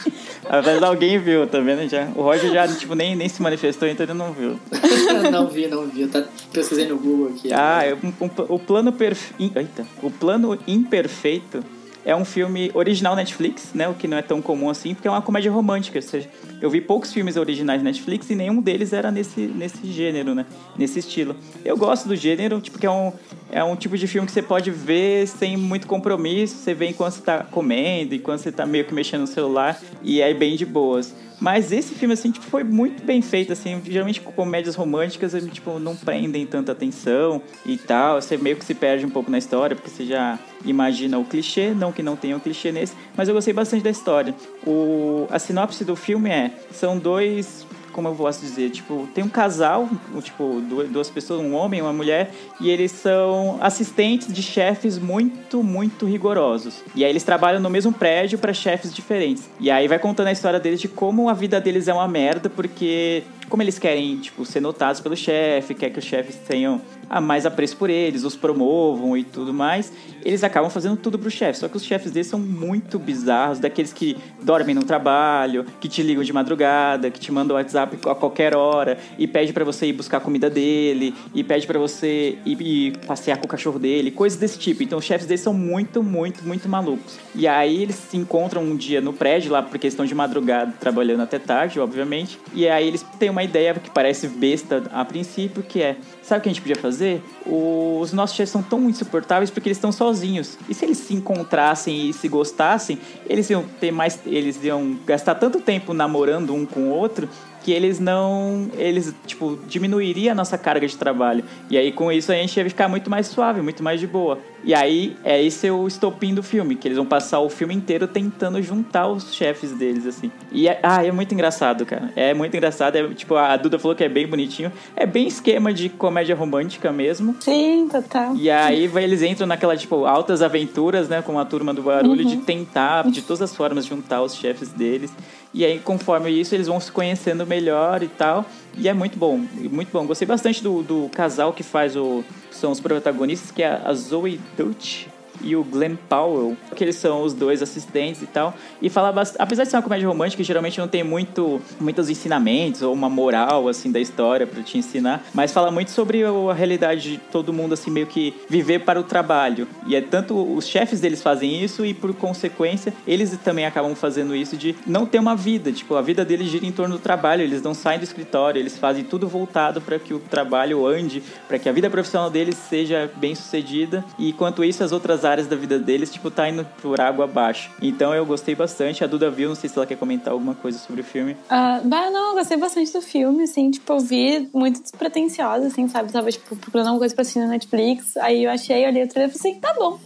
Vezes 0.62 0.84
alguém 0.84 1.18
viu, 1.20 1.46
tá 1.48 1.60
vendo? 1.60 1.88
Já, 1.90 2.08
o 2.16 2.22
Roger 2.22 2.52
já 2.52 2.68
tipo, 2.68 2.94
nem, 2.96 3.16
nem 3.16 3.28
se 3.30 3.42
manifestou, 3.42 3.88
então 3.88 4.06
ele 4.06 4.14
não 4.14 4.32
viu. 4.32 4.60
não 5.32 5.48
vi, 5.48 5.68
não 5.68 5.86
vi. 5.88 6.02
Eu 6.04 6.10
tá 6.10 6.24
pesquisei 6.54 6.88
no 6.88 6.98
Google 6.98 7.30
aqui. 7.30 7.52
Ah, 7.54 7.84
é 7.84 7.94
um- 7.96 8.14
um- 8.26 8.30
o 8.56 8.60
plano 8.60 8.92
perfe... 8.92 9.34
in- 9.40 9.52
Eita. 9.56 9.86
O 10.02 10.10
plano 10.12 10.58
imperfeito 10.68 11.64
é 12.06 12.16
um 12.16 12.24
filme 12.24 12.70
original 12.74 13.16
Netflix, 13.16 13.72
né? 13.74 13.88
O 13.90 13.96
que 13.96 14.08
não 14.08 14.16
é 14.16 14.22
tão 14.22 14.42
comum 14.42 14.70
assim, 14.70 14.94
porque 14.94 15.08
é 15.08 15.12
uma 15.12 15.22
comédia 15.22 15.52
romântica. 15.52 15.98
Ou 15.98 16.04
seja, 16.04 16.30
eu 16.62 16.70
vi 16.70 16.80
poucos 16.80 17.12
filmes 17.12 17.36
originais 17.36 17.82
Netflix 17.82 18.30
e 18.30 18.36
nenhum 18.36 18.62
deles 18.62 18.94
era 18.94 19.10
nesse, 19.12 19.42
nesse 19.42 19.92
gênero, 19.92 20.36
né? 20.36 20.46
Nesse 20.78 21.00
estilo. 21.00 21.36
Eu 21.66 21.76
gosto 21.76 22.08
do 22.08 22.16
gênero, 22.16 22.62
tipo, 22.62 22.78
que 22.78 22.86
é 22.86 22.92
um, 22.92 23.12
é 23.52 23.64
um 23.64 23.76
tipo 23.76 23.98
de 23.98 24.08
filme 24.08 24.28
que 24.28 24.32
você 24.32 24.44
pode 24.44 24.70
ver 24.70 25.28
sem 25.28 25.58
muito 25.58 25.88
compromisso. 25.88 26.56
Você 26.58 26.76
vê 26.76 26.90
enquanto 26.90 27.14
você 27.14 27.22
tá 27.22 27.44
comendo, 27.44 28.14
enquanto 28.14 28.42
você 28.42 28.52
tá 28.52 28.68
meio 28.68 28.86
que 28.86 28.94
mexendo 28.94 29.22
no 29.22 29.28
celular, 29.28 29.82
e 30.04 30.22
é 30.22 30.32
bem 30.32 30.56
de 30.56 30.66
boas. 30.66 31.14
Mas 31.40 31.72
esse 31.72 31.94
filme, 31.96 32.14
assim, 32.14 32.32
tipo, 32.32 32.46
foi 32.46 32.64
muito 32.64 33.04
bem 33.04 33.22
feito, 33.22 33.54
assim. 33.54 33.82
Geralmente 33.86 34.22
comédias 34.22 34.76
românticas, 34.76 35.34
tipo, 35.52 35.80
não 35.80 35.96
prendem 35.96 36.46
tanta 36.46 36.72
atenção 36.72 37.42
e 37.66 37.78
tal. 37.78 38.22
Você 38.22 38.38
meio 38.38 38.56
que 38.56 38.66
se 38.66 38.74
perde 38.74 39.06
um 39.06 39.10
pouco 39.10 39.30
na 39.30 39.38
história, 39.38 39.76
porque 39.76 39.90
você 39.90 40.06
já 40.06 40.40
imagina 40.64 41.18
o 41.18 41.26
clichê, 41.26 41.74
não 41.74 41.92
que 41.92 42.02
não 42.02 42.16
tenha 42.16 42.36
um 42.36 42.40
clichê 42.40 42.72
nesse, 42.72 42.96
mas 43.16 43.28
eu 43.28 43.36
gostei 43.36 43.54
bastante 43.54 43.84
da 43.84 43.90
história. 43.90 44.34
O, 44.66 45.28
a 45.30 45.40
sinopse 45.40 45.84
do 45.84 45.96
filme 45.96 46.30
é: 46.30 46.52
são 46.72 46.98
dois 46.98 47.65
como 47.96 48.10
eu 48.10 48.14
posso 48.14 48.42
dizer, 48.42 48.72
tipo, 48.72 49.08
tem 49.16 49.24
um 49.24 49.30
casal, 49.30 49.88
tipo, 50.22 50.62
duas 50.92 51.10
pessoas, 51.10 51.40
um 51.40 51.56
homem 51.56 51.80
e 51.80 51.82
uma 51.82 51.94
mulher, 51.94 52.30
e 52.60 52.70
eles 52.70 52.92
são 52.92 53.58
assistentes 53.62 54.34
de 54.34 54.44
chefes 54.44 55.00
muito, 55.00 55.64
muito 55.64 56.06
rigorosos. 56.06 56.84
E 56.94 57.06
aí 57.06 57.10
eles 57.10 57.24
trabalham 57.24 57.62
no 57.62 57.70
mesmo 57.70 57.94
prédio 57.94 58.38
para 58.38 58.54
chefes 58.54 58.94
diferentes. 58.94 59.50
E 59.62 59.72
aí 59.72 59.88
vai 59.88 59.98
contando 59.98 60.28
a 60.28 60.34
história 60.34 60.60
deles 60.60 60.82
de 60.82 60.90
como 60.90 61.30
a 61.30 61.34
vida 61.34 61.62
deles 61.62 61.88
é 61.88 61.94
uma 61.94 62.06
merda, 62.06 62.50
porque 62.50 63.24
como 63.50 63.62
eles 63.62 63.80
querem, 63.80 64.18
tipo, 64.18 64.46
ser 64.46 64.60
notados 64.60 65.02
pelo 65.02 65.16
chefe, 65.16 65.74
quer 65.74 65.90
que 65.90 66.00
os 66.00 66.06
chefes 66.06 66.36
tenham 66.48 66.82
a 67.10 67.22
mais 67.22 67.46
apreço 67.46 67.78
por 67.78 67.90
eles, 67.90 68.24
os 68.24 68.36
promovam 68.36 69.16
e 69.16 69.24
tudo 69.24 69.54
mais, 69.54 69.92
eles 70.24 70.44
acabam 70.44 70.70
fazendo 70.70 70.98
tudo 70.98 71.20
pro 71.20 71.30
chefe. 71.30 71.60
Só 71.60 71.68
que 71.68 71.78
os 71.78 71.84
chefes 71.84 72.12
deles 72.12 72.28
são 72.28 72.40
muito 72.40 72.98
bizarros, 72.98 73.60
daqueles 73.60 73.94
que 73.94 74.18
dormem 74.42 74.74
no 74.74 74.84
trabalho, 74.84 75.66
que 75.80 75.88
te 75.88 76.02
ligam 76.02 76.24
de 76.24 76.34
madrugada, 76.34 77.12
que 77.12 77.20
te 77.20 77.32
mandam 77.32 77.56
WhatsApp 77.56 77.98
a 78.10 78.16
qualquer 78.16 78.56
hora 78.56 78.98
e 79.18 79.28
pede 79.28 79.54
para 79.54 79.64
você 79.64 79.88
ir 79.88 79.94
buscar 79.94 80.18
a 80.18 80.20
comida 80.20 80.50
dele 80.50 81.14
e 81.34 81.44
pede 81.44 81.68
para 81.68 81.80
você 81.80 82.38
ir, 82.46 82.62
ir, 82.62 82.98
passear 83.06 83.38
com 83.38 83.46
o 83.46 83.50
cachorro 83.50 83.80
dele, 83.80 84.12
coisas 84.12 84.40
desse 84.40 84.58
tipo. 84.58 84.84
Então 84.84 84.98
os 84.98 85.06
chefes 85.06 85.28
deles 85.28 85.42
são 85.42 85.54
muito, 85.54 86.02
muito, 86.02 86.44
muito 86.44 86.68
malucos. 86.68 87.20
E 87.34 87.48
aí 87.48 87.84
eles 87.84 87.96
se 87.96 88.18
encontram 88.18 88.64
um 88.64 88.76
dia 88.76 89.02
no 89.02 89.14
prédio 89.14 89.52
lá 89.52 89.62
porque 89.62 89.88
estão 89.88 90.06
de 90.06 90.16
madrugada 90.16 90.74
trabalhando 90.80 91.22
até 91.22 91.38
tarde, 91.38 91.80
obviamente. 91.80 92.40
E 92.54 92.68
aí 92.68 92.88
eles 92.88 93.06
têm 93.20 93.30
uma 93.36 93.44
ideia 93.44 93.74
que 93.74 93.90
parece 93.90 94.28
besta 94.28 94.84
a 94.92 95.04
princípio, 95.04 95.62
que 95.62 95.82
é 95.82 95.98
Sabe 96.26 96.40
o 96.40 96.42
que 96.42 96.50
a 96.50 96.52
gente 96.54 96.62
podia 96.62 96.76
fazer? 96.76 97.22
Os 97.46 98.12
nossos 98.12 98.36
chefes 98.36 98.50
são 98.50 98.64
tão 98.64 98.90
insuportáveis 98.90 99.52
porque 99.52 99.70
eles 99.70 99.78
estão 99.78 99.92
sozinhos. 99.92 100.58
E 100.68 100.74
se 100.74 100.84
eles 100.84 100.98
se 100.98 101.14
encontrassem 101.14 102.10
e 102.10 102.14
se 102.14 102.28
gostassem, 102.28 102.98
eles 103.30 103.48
iam 103.52 103.64
ter 103.80 103.92
mais. 103.92 104.20
Eles 104.26 104.64
iam 104.64 104.98
gastar 105.06 105.36
tanto 105.36 105.62
tempo 105.62 105.94
namorando 105.94 106.52
um 106.52 106.66
com 106.66 106.86
o 106.86 106.90
outro 106.90 107.30
que 107.62 107.72
eles 107.72 108.00
não. 108.00 108.72
Eles, 108.76 109.14
tipo, 109.28 109.60
diminuiria 109.68 110.32
a 110.32 110.36
nossa 110.36 110.58
carga 110.58 110.88
de 110.88 110.98
trabalho. 110.98 111.44
E 111.70 111.78
aí, 111.78 111.92
com 111.92 112.12
isso, 112.12 112.32
a 112.32 112.36
gente 112.36 112.58
ia 112.58 112.68
ficar 112.68 112.88
muito 112.88 113.08
mais 113.08 113.28
suave, 113.28 113.62
muito 113.62 113.84
mais 113.84 114.00
de 114.00 114.08
boa. 114.08 114.40
E 114.66 114.74
aí, 114.74 115.16
é 115.24 115.42
esse 115.42 115.70
o 115.70 115.88
estopim 115.88 116.34
do 116.34 116.42
filme, 116.42 116.76
que 116.76 116.88
eles 116.88 116.98
vão 116.98 117.06
passar 117.06 117.40
o 117.40 117.50
filme 117.50 117.76
inteiro 117.76 118.08
tentando 118.08 118.60
juntar 118.64 119.08
os 119.08 119.34
chefes 119.36 119.72
deles, 119.72 120.08
assim. 120.08 120.32
E 120.52 120.68
é, 120.68 120.80
ah, 120.82 121.06
é 121.06 121.12
muito 121.12 121.34
engraçado, 121.36 121.86
cara. 121.86 122.12
É 122.16 122.34
muito 122.34 122.58
engraçado. 122.58 122.96
É, 122.96 123.08
tipo, 123.10 123.36
a 123.36 123.56
Duda 123.58 123.78
falou 123.78 123.96
que 123.96 124.04
é 124.04 124.10
bem 124.10 124.26
bonitinho. 124.26 124.72
É 124.96 125.06
bem 125.06 125.28
esquema 125.28 125.72
de 125.72 125.88
comédia 125.88 126.36
romântica 126.36 126.92
mesmo. 126.92 127.36
Sim, 127.40 127.88
total. 127.92 128.36
E 128.36 128.50
aí 128.50 128.90
eles 128.96 129.22
entram 129.22 129.46
naquela, 129.46 129.78
tipo, 129.78 130.06
altas 130.06 130.42
aventuras, 130.42 131.08
né, 131.08 131.22
com 131.22 131.38
a 131.38 131.46
turma 131.46 131.72
do 131.72 131.84
barulho, 131.84 132.24
uhum. 132.24 132.30
de 132.30 132.38
tentar, 132.38 133.08
de 133.08 133.22
todas 133.22 133.44
as 133.44 133.56
formas, 133.56 133.86
juntar 133.86 134.24
os 134.24 134.34
chefes 134.34 134.70
deles. 134.70 135.14
E 135.54 135.64
aí, 135.64 135.80
conforme 135.80 136.30
isso, 136.32 136.56
eles 136.56 136.68
vão 136.68 136.80
se 136.80 136.92
conhecendo 136.92 137.46
melhor 137.46 138.02
e 138.02 138.08
tal. 138.08 138.46
E 138.78 138.90
é 138.90 138.94
muito 138.94 139.18
bom, 139.18 139.38
muito 139.72 139.92
bom. 139.92 140.06
Gostei 140.06 140.28
bastante 140.28 140.62
do, 140.62 140.84
do 140.84 141.10
casal 141.10 141.54
que 141.54 141.64
faz 141.64 141.96
o. 141.96 142.24
São 142.52 142.72
os 142.72 142.80
protagonistas, 142.80 143.52
que 143.52 143.64
é 143.64 143.82
a 143.84 143.94
Zoe 143.94 144.40
Dutch 144.58 145.08
e 145.42 145.56
o 145.56 145.64
Glenn 145.64 145.96
Powell, 146.10 146.56
que 146.76 146.84
eles 146.84 146.96
são 146.96 147.24
os 147.24 147.34
dois 147.34 147.62
assistentes 147.62 148.22
e 148.22 148.28
tal. 148.28 148.54
E 148.82 148.90
fala 148.90 149.12
bastante, 149.12 149.42
apesar 149.42 149.64
de 149.64 149.70
ser 149.70 149.78
uma 149.78 149.84
comédia 149.84 150.08
romântica, 150.08 150.44
geralmente 150.44 150.80
não 150.80 150.88
tem 150.88 151.04
muito 151.04 151.62
muitos 151.80 152.10
ensinamentos 152.10 152.82
ou 152.82 152.94
uma 152.94 153.10
moral 153.10 153.68
assim 153.68 153.92
da 153.92 154.00
história 154.00 154.48
para 154.48 154.62
te 154.64 154.78
ensinar, 154.78 155.24
mas 155.34 155.52
fala 155.52 155.72
muito 155.72 155.92
sobre 155.92 156.24
a 156.24 156.54
realidade 156.54 157.12
de 157.12 157.18
todo 157.18 157.54
mundo 157.54 157.74
assim 157.74 157.92
meio 157.92 158.08
que 158.08 158.34
viver 158.50 158.80
para 158.80 159.00
o 159.00 159.04
trabalho. 159.04 159.68
E 159.86 159.96
é 159.96 160.02
tanto 160.02 160.36
os 160.56 160.68
chefes 160.68 161.00
deles 161.00 161.22
fazem 161.22 161.64
isso 161.64 161.86
e 161.86 161.94
por 161.94 162.14
consequência, 162.14 162.94
eles 163.08 163.38
também 163.44 163.66
acabam 163.66 163.96
fazendo 163.96 164.36
isso 164.36 164.56
de 164.58 164.76
não 164.86 165.06
ter 165.06 165.20
uma 165.20 165.36
vida, 165.36 165.72
tipo, 165.72 165.96
a 165.96 166.02
vida 166.02 166.24
deles 166.24 166.50
gira 166.50 166.66
em 166.66 166.72
torno 166.72 166.96
do 166.96 167.02
trabalho, 167.02 167.42
eles 167.42 167.62
não 167.62 167.74
saem 167.74 168.00
do 168.00 168.04
escritório, 168.04 168.60
eles 168.60 168.78
fazem 168.78 169.04
tudo 169.04 169.28
voltado 169.28 169.82
para 169.82 170.00
que 170.00 170.14
o 170.14 170.20
trabalho 170.20 170.86
ande, 170.86 171.22
para 171.48 171.60
que 171.60 171.68
a 171.68 171.72
vida 171.72 171.90
profissional 171.90 172.30
deles 172.30 172.56
seja 172.56 173.12
bem 173.18 173.36
sucedida. 173.36 174.04
E 174.18 174.30
enquanto 174.30 174.64
isso, 174.64 174.84
as 174.84 174.92
outras 174.92 175.25
áreas 175.26 175.48
da 175.48 175.56
vida 175.56 175.78
deles, 175.80 176.12
tipo, 176.12 176.32
tá 176.32 176.48
indo 176.50 176.66
por 176.82 177.02
água 177.02 177.26
abaixo. 177.26 177.72
Então 177.82 178.14
eu 178.14 178.26
gostei 178.26 178.56
bastante. 178.56 179.04
A 179.04 179.08
Duda 179.08 179.30
viu, 179.30 179.50
não 179.50 179.56
sei 179.56 179.70
se 179.70 179.78
ela 179.78 179.86
quer 179.86 179.98
comentar 179.98 180.32
alguma 180.32 180.56
coisa 180.56 180.78
sobre 180.78 181.02
o 181.02 181.04
filme. 181.04 181.34
Uh, 181.34 181.88
bah, 181.88 182.10
não, 182.10 182.30
eu 182.30 182.36
gostei 182.36 182.58
bastante 182.58 182.94
do 182.94 183.02
filme, 183.02 183.44
assim, 183.44 183.72
tipo, 183.72 183.92
eu 183.92 184.00
vi 184.00 184.50
muito 184.54 184.82
despretensiosa, 184.82 185.68
assim, 185.68 185.88
sabe? 185.88 186.12
Tava, 186.12 186.32
tipo, 186.32 186.56
procurando 186.56 186.88
alguma 186.88 187.00
coisa 187.00 187.14
pra 187.14 187.24
assistir 187.24 187.40
na 187.40 187.48
Netflix. 187.48 188.16
Aí 188.18 188.44
eu 188.44 188.52
achei, 188.52 188.86
olhei 188.88 189.04
o 189.04 189.08
trailer 189.08 189.34
e 189.34 189.38
falei 189.38 189.54
assim, 189.54 189.60
tá 189.60 189.74
bom. 189.74 190.00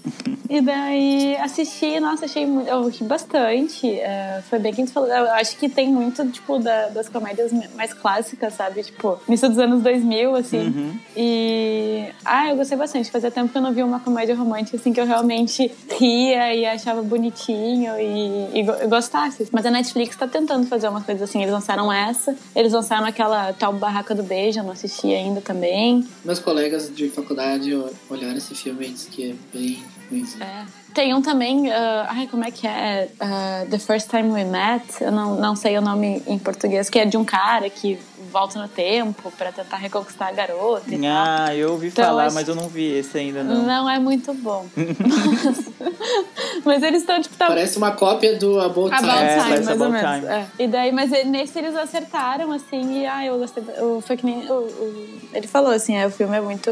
E 0.50 0.62
daí 0.62 1.36
assisti, 1.38 2.00
nossa, 2.00 2.26
achei 2.26 2.46
muito. 2.46 2.68
Eu 2.68 2.88
ri 2.88 3.04
bastante. 3.04 3.86
Uh, 3.86 4.42
foi 4.50 4.58
bem 4.58 4.74
que 4.74 4.82
a 4.82 4.86
gente 4.86 4.94
falou. 4.94 5.08
Eu 5.08 5.32
acho 5.34 5.56
que 5.58 5.70
tem 5.70 5.90
muito, 5.90 6.28
tipo, 6.30 6.58
da, 6.58 6.88
das 6.88 7.08
comédias 7.08 7.52
mais 7.76 7.94
clássicas, 7.94 8.56
sabe? 8.56 8.82
Tipo, 8.82 9.20
início 9.28 9.48
dos 9.48 9.60
anos 9.60 9.84
2000, 9.84 10.36
assim. 10.36 10.58
Uhum. 10.58 11.00
E. 11.16 12.06
Ah, 12.26 12.50
eu 12.50 12.56
gostei 12.56 12.76
bastante. 12.76 13.12
Fazia 13.12 13.30
tempo 13.30 13.50
que 13.50 13.58
eu 13.58 13.62
não 13.62 13.72
vi 13.72 13.84
uma 13.84 14.00
comédia 14.00 14.36
romântica, 14.36 14.78
assim, 14.78 14.92
que 14.92 15.00
eu 15.00 15.06
realmente 15.06 15.72
ria 16.00 16.56
e 16.56 16.66
achava 16.66 17.04
bonitinho 17.04 18.00
e, 18.00 18.60
e 18.60 18.88
gostasse. 18.88 19.48
Mas 19.52 19.66
a 19.68 19.72
Netflix 19.72 20.16
tá 20.16 20.28
tentando 20.28 20.66
fazer 20.66 20.88
uma 20.88 21.02
coisa 21.02 21.26
assim. 21.26 21.42
Eles 21.42 21.54
lançaram 21.54 21.94
essa, 21.94 22.36
eles 22.56 22.74
lançaram 22.74 23.06
aquela 23.06 23.54
tal 23.54 23.74
Barraca 23.74 24.16
do 24.16 24.24
Beijo, 24.24 24.60
eu 24.60 24.64
não 24.64 24.72
assisti 24.72 25.14
ainda 25.14 25.42
também. 25.42 26.08
Meus 26.26 26.40
colegas 26.40 26.92
de 26.94 27.08
faculdade 27.10 27.72
olharam 28.10 28.38
esse 28.38 28.56
filme 28.56 28.88
e 28.88 28.90
disseram 28.90 29.10
que 29.10 29.32
é 29.32 29.36
bem 29.54 29.84
É. 30.12 30.65
Tem 30.93 31.13
um 31.13 31.22
também, 31.22 31.69
uh, 31.69 31.74
ai, 32.08 32.28
como 32.28 32.43
é 32.43 32.52
que 32.52 32.65
é? 32.65 33.10
Uh, 33.22 33.69
The 33.69 33.78
First 33.78 34.10
Time 34.10 34.32
We 34.32 34.43
Met, 34.43 35.02
eu 35.02 35.12
não, 35.12 35.36
não 35.36 35.56
sei 35.56 35.78
o 35.78 35.82
nome 35.82 36.24
em 36.26 36.39
português, 36.39 36.89
que 36.89 36.98
é 36.98 37.06
de 37.06 37.15
um 37.15 37.24
cara 37.24 37.69
que 37.69 38.00
volta 38.32 38.62
no 38.62 38.67
tempo 38.67 39.32
para 39.38 39.52
tentar 39.52 39.78
reconquistar 39.78 40.28
a 40.28 40.32
garota. 40.32 40.86
ah, 41.08 41.45
tal. 41.45 41.56
eu 41.56 41.72
ouvi 41.72 41.88
então, 41.88 42.06
falar, 42.06 42.26
acho... 42.26 42.36
mas 42.36 42.48
eu 42.48 42.56
não 42.56 42.67
vi 42.67 42.86
esse 42.86 43.17
ainda 43.17 43.43
não. 43.43 43.63
Não 43.63 43.89
é 43.89 44.00
muito 44.00 44.34
bom. 44.34 44.65
mas... 44.76 45.69
mas, 46.65 46.84
eles 46.84 47.02
estão 47.02 47.22
tipo. 47.22 47.36
Tá... 47.36 47.48
Parece 47.48 47.78
uma 47.78 47.91
cópia 47.91 48.38
do 48.38 48.60
About 48.60 48.95
Time. 48.95 49.10
About 49.10 49.24
é, 49.24 49.38
Time, 49.38 49.65
mais 49.65 49.82
ou 49.82 49.89
menos. 49.89 50.30
É. 50.30 50.48
E 50.58 50.67
daí, 50.67 50.91
mas 50.91 51.12
nesse 51.26 51.58
eles 51.60 51.76
acertaram, 51.76 52.52
assim, 52.52 53.02
e 53.02 53.06
ah, 53.06 53.26
eu 53.26 53.38
gostei. 53.38 53.63
Foi 54.02 54.17
que 54.17 54.26
nem. 54.26 54.50
O, 54.50 54.54
o, 54.54 55.19
ele 55.34 55.48
falou 55.48 55.72
assim, 55.72 55.95
é, 55.95 56.06
o 56.06 56.12
filme 56.12 56.36
é 56.36 56.41
muito 56.41 56.69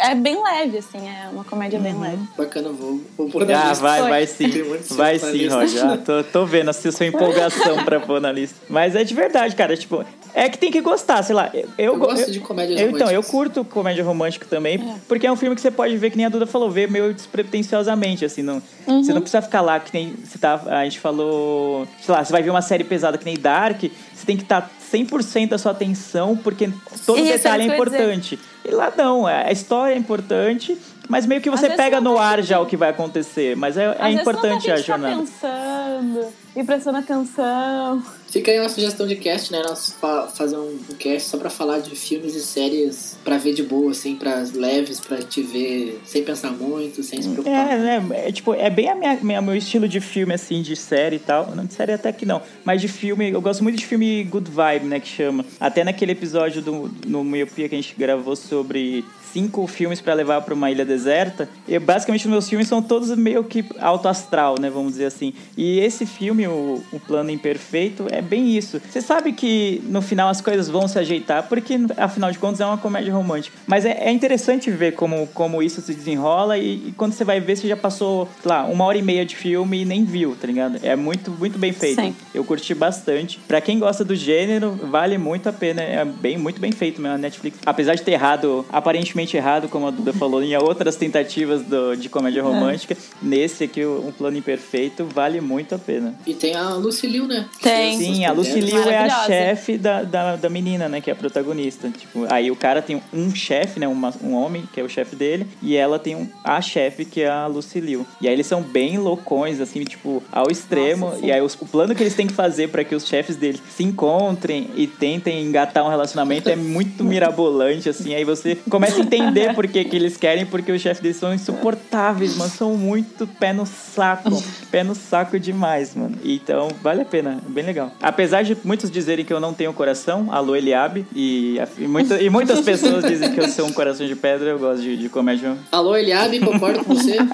é 0.00 0.14
bem 0.14 0.42
leve, 0.42 0.78
assim, 0.78 1.08
é 1.08 1.28
uma 1.30 1.44
comédia 1.44 1.78
bem 1.78 1.94
uhum. 1.94 2.00
leve. 2.00 2.22
Bacana, 2.36 2.70
vou, 2.70 3.00
vou 3.16 3.28
pôr 3.28 3.46
na 3.46 3.66
ah, 3.66 3.68
lista. 3.68 3.82
vai, 3.82 4.02
vai 4.02 4.26
sim. 4.26 4.50
Vai 4.90 5.18
sim, 5.18 5.46
Roger. 5.46 5.84
Ah, 5.84 5.98
tô, 5.98 6.24
tô 6.24 6.46
vendo 6.46 6.70
assim, 6.70 6.88
a 6.88 6.92
sua 6.92 7.06
empolgação 7.06 7.84
pra 7.84 8.00
pôr 8.00 8.20
na 8.20 8.32
lista. 8.32 8.56
Mas 8.68 8.96
é 8.96 9.04
de 9.04 9.14
verdade, 9.14 9.54
cara. 9.54 9.76
Tipo, 9.76 10.04
é 10.34 10.48
que 10.48 10.58
tem 10.58 10.70
que 10.70 10.80
gostar, 10.80 11.22
sei 11.22 11.34
lá. 11.34 11.50
Eu, 11.52 11.68
eu 11.78 11.98
gosto 11.98 12.28
eu, 12.28 12.30
de 12.30 12.40
comédia 12.40 12.76
romântica. 12.76 12.96
Então, 12.96 13.10
eu 13.10 13.22
curto 13.22 13.64
comédia 13.64 14.04
romântica 14.04 14.46
também, 14.48 14.76
é. 14.76 14.94
porque 15.06 15.26
é 15.26 15.32
um 15.32 15.36
filme 15.36 15.54
que 15.54 15.60
você 15.60 15.70
pode 15.70 15.96
ver, 15.96 16.10
que 16.10 16.16
nem 16.16 16.26
a 16.26 16.30
Duda 16.30 16.46
falou, 16.46 16.70
ver 16.70 16.90
meio 16.90 17.12
despretensiosamente, 17.12 18.24
assim. 18.24 18.42
Não, 18.42 18.62
uhum. 18.86 19.02
Você 19.02 19.12
não 19.12 19.20
precisa 19.20 19.42
ficar 19.42 19.60
lá, 19.60 19.78
que 19.78 19.92
nem 19.92 20.14
você 20.24 20.38
tá, 20.38 20.60
a 20.66 20.84
gente 20.84 20.98
falou, 20.98 21.86
sei 22.00 22.14
lá, 22.14 22.24
você 22.24 22.32
vai 22.32 22.42
ver 22.42 22.50
uma 22.50 22.62
série 22.62 22.84
pesada 22.84 23.18
que 23.18 23.24
nem 23.24 23.38
Dark, 23.38 23.80
você 23.80 24.26
tem 24.26 24.36
que 24.36 24.42
estar 24.42 24.62
tá 24.62 24.70
100% 24.92 25.48
da 25.48 25.58
sua 25.58 25.72
atenção, 25.72 26.36
porque 26.36 26.70
todo 27.06 27.18
e 27.18 27.24
detalhe 27.24 27.64
é 27.64 27.74
importante. 27.74 28.38
E 28.64 28.70
lá 28.70 28.92
não, 28.96 29.26
a 29.26 29.50
história 29.50 29.94
é 29.94 29.96
importante, 29.96 30.76
mas 31.08 31.26
meio 31.26 31.40
que 31.40 31.50
você 31.50 31.70
pega 31.70 32.00
no 32.00 32.18
ar 32.18 32.42
já 32.42 32.60
o 32.60 32.66
que 32.66 32.76
vai 32.76 32.90
acontecer. 32.90 33.56
Mas 33.56 33.76
é, 33.76 33.96
é 33.98 34.10
importante 34.12 34.70
a 34.70 34.76
jornada. 34.76 35.16
Tá 35.16 35.20
pensando 35.20 36.26
e 36.54 36.64
prestando 36.64 36.98
atenção. 36.98 38.02
Fica 38.30 38.50
aí 38.50 38.58
uma 38.58 38.68
sugestão 38.68 39.06
de 39.06 39.16
cast, 39.16 39.52
né? 39.52 39.62
Nós 39.62 39.94
fa 40.00 40.28
fazer 40.28 40.56
um, 40.56 40.78
cast 40.98 41.28
só 41.28 41.36
pra 41.36 41.50
falar 41.50 41.80
de 41.80 41.94
filmes 41.94 42.34
e 42.34 42.40
séries 42.40 43.18
pra 43.24 43.36
ver 43.36 43.52
de 43.52 43.62
boa, 43.62 43.90
assim, 43.90 44.16
pra 44.16 44.44
leves, 44.54 45.00
pra 45.00 45.18
te 45.18 45.42
ver 45.42 46.00
sem 46.04 46.22
pensar 46.22 46.50
muito, 46.50 47.02
sem 47.02 47.20
se 47.20 47.28
preocupar. 47.28 47.72
É, 47.72 47.78
né? 47.78 48.08
É, 48.26 48.32
tipo, 48.32 48.54
é 48.54 48.70
bem 48.70 48.88
a 48.88 48.94
minha, 48.94 49.18
minha, 49.22 49.42
meu 49.42 49.54
estilo 49.54 49.88
de 49.88 50.00
filme, 50.00 50.34
assim, 50.34 50.62
de 50.62 50.74
série 50.74 51.16
e 51.16 51.20
tal. 51.20 51.54
Não 51.54 51.64
de 51.64 51.74
série 51.74 51.92
até 51.92 52.12
que 52.12 52.24
não. 52.24 52.40
Mas 52.64 52.80
de 52.80 52.88
filme, 52.88 53.30
eu 53.30 53.40
gosto 53.40 53.62
muito 53.62 53.76
de 53.76 53.86
filme 53.86 54.24
good 54.24 54.50
vibe, 54.50 54.86
né? 54.86 55.00
Que 55.00 55.08
chama. 55.08 55.44
Até 55.58 55.84
naquele 55.84 56.12
episódio 56.12 56.62
do, 56.62 56.90
no 57.06 57.22
Miopia 57.24 57.68
que 57.68 57.74
a 57.74 57.78
gente 57.78 57.94
gravou 57.96 58.36
sobre 58.36 59.04
cinco 59.32 59.64
filmes 59.68 60.00
para 60.00 60.12
levar 60.12 60.40
para 60.42 60.54
uma 60.54 60.70
ilha 60.70 60.84
deserta. 60.84 61.48
E 61.68 61.78
basicamente 61.78 62.24
os 62.24 62.30
meus 62.30 62.48
filmes 62.48 62.66
são 62.66 62.82
todos 62.82 63.16
meio 63.16 63.44
que 63.44 63.64
alto 63.78 64.08
astral, 64.08 64.56
né, 64.60 64.68
vamos 64.68 64.92
dizer 64.92 65.06
assim. 65.06 65.32
E 65.56 65.78
esse 65.78 66.04
filme 66.04 66.20
filme, 66.20 66.46
o, 66.46 66.82
o 66.92 67.00
Plano 67.00 67.30
Imperfeito, 67.30 68.06
é 68.10 68.19
bem 68.20 68.56
isso. 68.56 68.80
Você 68.90 69.00
sabe 69.00 69.32
que 69.32 69.82
no 69.86 70.02
final 70.02 70.28
as 70.28 70.40
coisas 70.40 70.68
vão 70.68 70.86
se 70.88 70.98
ajeitar, 70.98 71.48
porque 71.48 71.78
afinal 71.96 72.30
de 72.30 72.38
contas 72.38 72.60
é 72.60 72.66
uma 72.66 72.78
comédia 72.78 73.12
romântica. 73.12 73.56
Mas 73.66 73.84
é, 73.84 73.92
é 74.04 74.12
interessante 74.12 74.70
ver 74.70 74.92
como, 74.92 75.26
como 75.28 75.62
isso 75.62 75.80
se 75.80 75.94
desenrola 75.94 76.58
e, 76.58 76.88
e, 76.88 76.94
quando 76.96 77.12
você 77.12 77.24
vai 77.24 77.40
ver, 77.40 77.56
você 77.56 77.68
já 77.68 77.76
passou, 77.76 78.28
sei 78.42 78.48
lá, 78.50 78.64
uma 78.64 78.84
hora 78.84 78.98
e 78.98 79.02
meia 79.02 79.24
de 79.24 79.36
filme 79.36 79.82
e 79.82 79.84
nem 79.84 80.04
viu, 80.04 80.36
tá 80.38 80.46
ligado? 80.46 80.78
É 80.82 80.96
muito, 80.96 81.30
muito 81.30 81.58
bem 81.58 81.72
feito. 81.72 82.00
Sim. 82.00 82.14
Eu 82.34 82.44
curti 82.44 82.74
bastante. 82.74 83.38
Pra 83.46 83.60
quem 83.60 83.78
gosta 83.78 84.04
do 84.04 84.14
gênero, 84.14 84.78
vale 84.90 85.18
muito 85.18 85.48
a 85.48 85.52
pena. 85.52 85.82
É 85.82 86.04
bem, 86.04 86.38
muito 86.38 86.60
bem 86.60 86.72
feito 86.72 87.00
mesmo 87.00 87.14
a 87.14 87.18
Netflix. 87.18 87.58
Apesar 87.64 87.94
de 87.94 88.02
ter 88.02 88.12
errado, 88.12 88.64
aparentemente 88.70 89.36
errado, 89.36 89.68
como 89.68 89.86
a 89.86 89.90
Duda 89.90 90.12
falou, 90.12 90.42
em 90.42 90.56
outras 90.56 90.96
tentativas 90.96 91.62
do, 91.62 91.96
de 91.96 92.08
comédia 92.08 92.42
romântica, 92.42 92.96
nesse 93.22 93.64
aqui, 93.64 93.84
o 93.84 94.06
Um 94.06 94.12
Plano 94.12 94.36
Imperfeito, 94.36 95.04
vale 95.04 95.40
muito 95.40 95.74
a 95.74 95.78
pena. 95.78 96.14
E 96.26 96.34
tem 96.34 96.54
a 96.54 96.70
Lucy 96.74 97.06
Liu, 97.06 97.26
né? 97.26 97.48
Tem. 97.62 97.98
Sim, 97.98 98.09
a 98.24 98.32
Lucy 98.32 98.60
Liu 98.60 98.82
é 98.90 98.98
a 98.98 99.08
chefe 99.26 99.78
da, 99.78 100.02
da, 100.02 100.36
da 100.36 100.48
menina, 100.48 100.88
né? 100.88 101.00
Que 101.00 101.10
é 101.10 101.12
a 101.12 101.16
protagonista. 101.16 101.88
Tipo, 101.90 102.26
aí 102.30 102.50
o 102.50 102.56
cara 102.56 102.82
tem 102.82 103.00
um 103.12 103.34
chefe, 103.34 103.78
né? 103.80 103.86
uma- 103.88 104.12
um 104.22 104.34
homem, 104.34 104.64
que 104.72 104.80
é 104.80 104.82
o 104.82 104.88
chefe 104.88 105.14
dele, 105.16 105.46
e 105.62 105.76
ela 105.76 105.98
tem 105.98 106.14
um, 106.16 106.28
a 106.44 106.60
chefe, 106.60 107.04
que 107.04 107.22
é 107.22 107.28
a 107.28 107.46
Lucy 107.46 107.80
Liu. 107.80 108.06
E 108.20 108.28
aí 108.28 108.34
eles 108.34 108.46
são 108.46 108.62
bem 108.62 108.98
loucões, 108.98 109.60
assim, 109.60 109.82
tipo, 109.84 110.22
ao 110.32 110.50
extremo. 110.50 111.06
Nossa, 111.06 111.20
sim. 111.20 111.26
e 111.26 111.32
aí 111.32 111.40
os- 111.40 111.54
o 111.60 111.66
plano 111.66 111.94
que 111.94 112.02
eles 112.02 112.14
têm 112.14 112.26
que 112.26 112.32
fazer 112.34 112.68
para 112.68 112.84
que 112.84 112.94
os 112.94 113.06
chefes 113.06 113.36
deles 113.36 113.62
se 113.76 113.82
encontrem 113.84 114.68
e 114.76 114.86
tentem 114.86 115.42
engatar 115.44 115.84
um 115.84 115.88
relacionamento 115.88 116.48
é 116.48 116.56
muito 116.56 117.04
mirabolante, 117.04 117.88
assim. 117.88 118.14
Aí 118.14 118.24
você 118.24 118.56
começa 118.68 118.96
a 118.96 119.00
entender 119.00 119.54
por 119.54 119.66
que, 119.66 119.84
que 119.84 119.96
eles 119.96 120.16
querem, 120.16 120.46
porque 120.46 120.72
os 120.72 120.80
chefes 120.80 121.02
deles 121.02 121.16
são 121.16 121.32
insuportáveis, 121.34 122.36
mano. 122.36 122.50
São 122.50 122.74
muito 122.76 123.26
pé 123.26 123.52
no 123.52 123.66
saco. 123.66 124.42
pé 124.70 124.82
no 124.84 124.94
saco 124.94 125.38
demais, 125.38 125.94
mano. 125.94 126.16
Então, 126.24 126.68
vale 126.82 127.02
a 127.02 127.04
pena. 127.04 127.38
Bem 127.48 127.64
legal. 127.64 127.92
Apesar 128.02 128.42
de 128.42 128.56
muitos 128.64 128.90
dizerem 128.90 129.24
que 129.24 129.32
eu 129.32 129.40
não 129.40 129.52
tenho 129.52 129.72
coração, 129.72 130.28
alô 130.32 130.56
Eliabe, 130.56 131.04
e, 131.14 131.58
e, 131.78 131.86
muita- 131.86 132.20
e 132.22 132.30
muitas 132.30 132.60
pessoas 132.60 133.04
dizem 133.04 133.32
que 133.34 133.40
eu 133.40 133.48
sou 133.48 133.66
um 133.66 133.72
coração 133.72 134.06
de 134.06 134.16
pedra, 134.16 134.48
eu 134.50 134.58
gosto 134.58 134.80
de, 134.82 134.96
de 134.96 135.08
comédia. 135.08 135.56
Alô, 135.70 135.94
Eliabe, 135.96 136.40
concordo 136.40 136.84
com 136.84 136.94
você. 136.94 137.16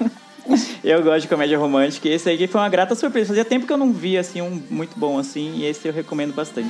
Eu 0.81 1.03
gosto 1.03 1.23
de 1.23 1.27
comédia 1.27 1.59
romântica 1.59 2.07
e 2.07 2.13
esse 2.13 2.29
aí 2.29 2.47
foi 2.47 2.61
uma 2.61 2.69
grata 2.69 2.95
surpresa. 2.95 3.27
Fazia 3.27 3.43
tempo 3.43 3.67
que 3.67 3.73
eu 3.73 3.77
não 3.77 3.91
via 3.91 4.21
assim 4.21 4.41
um 4.41 4.61
muito 4.69 4.97
bom 4.97 5.17
assim, 5.19 5.55
e 5.57 5.65
esse 5.65 5.85
eu 5.85 5.93
recomendo 5.93 6.33
bastante. 6.33 6.69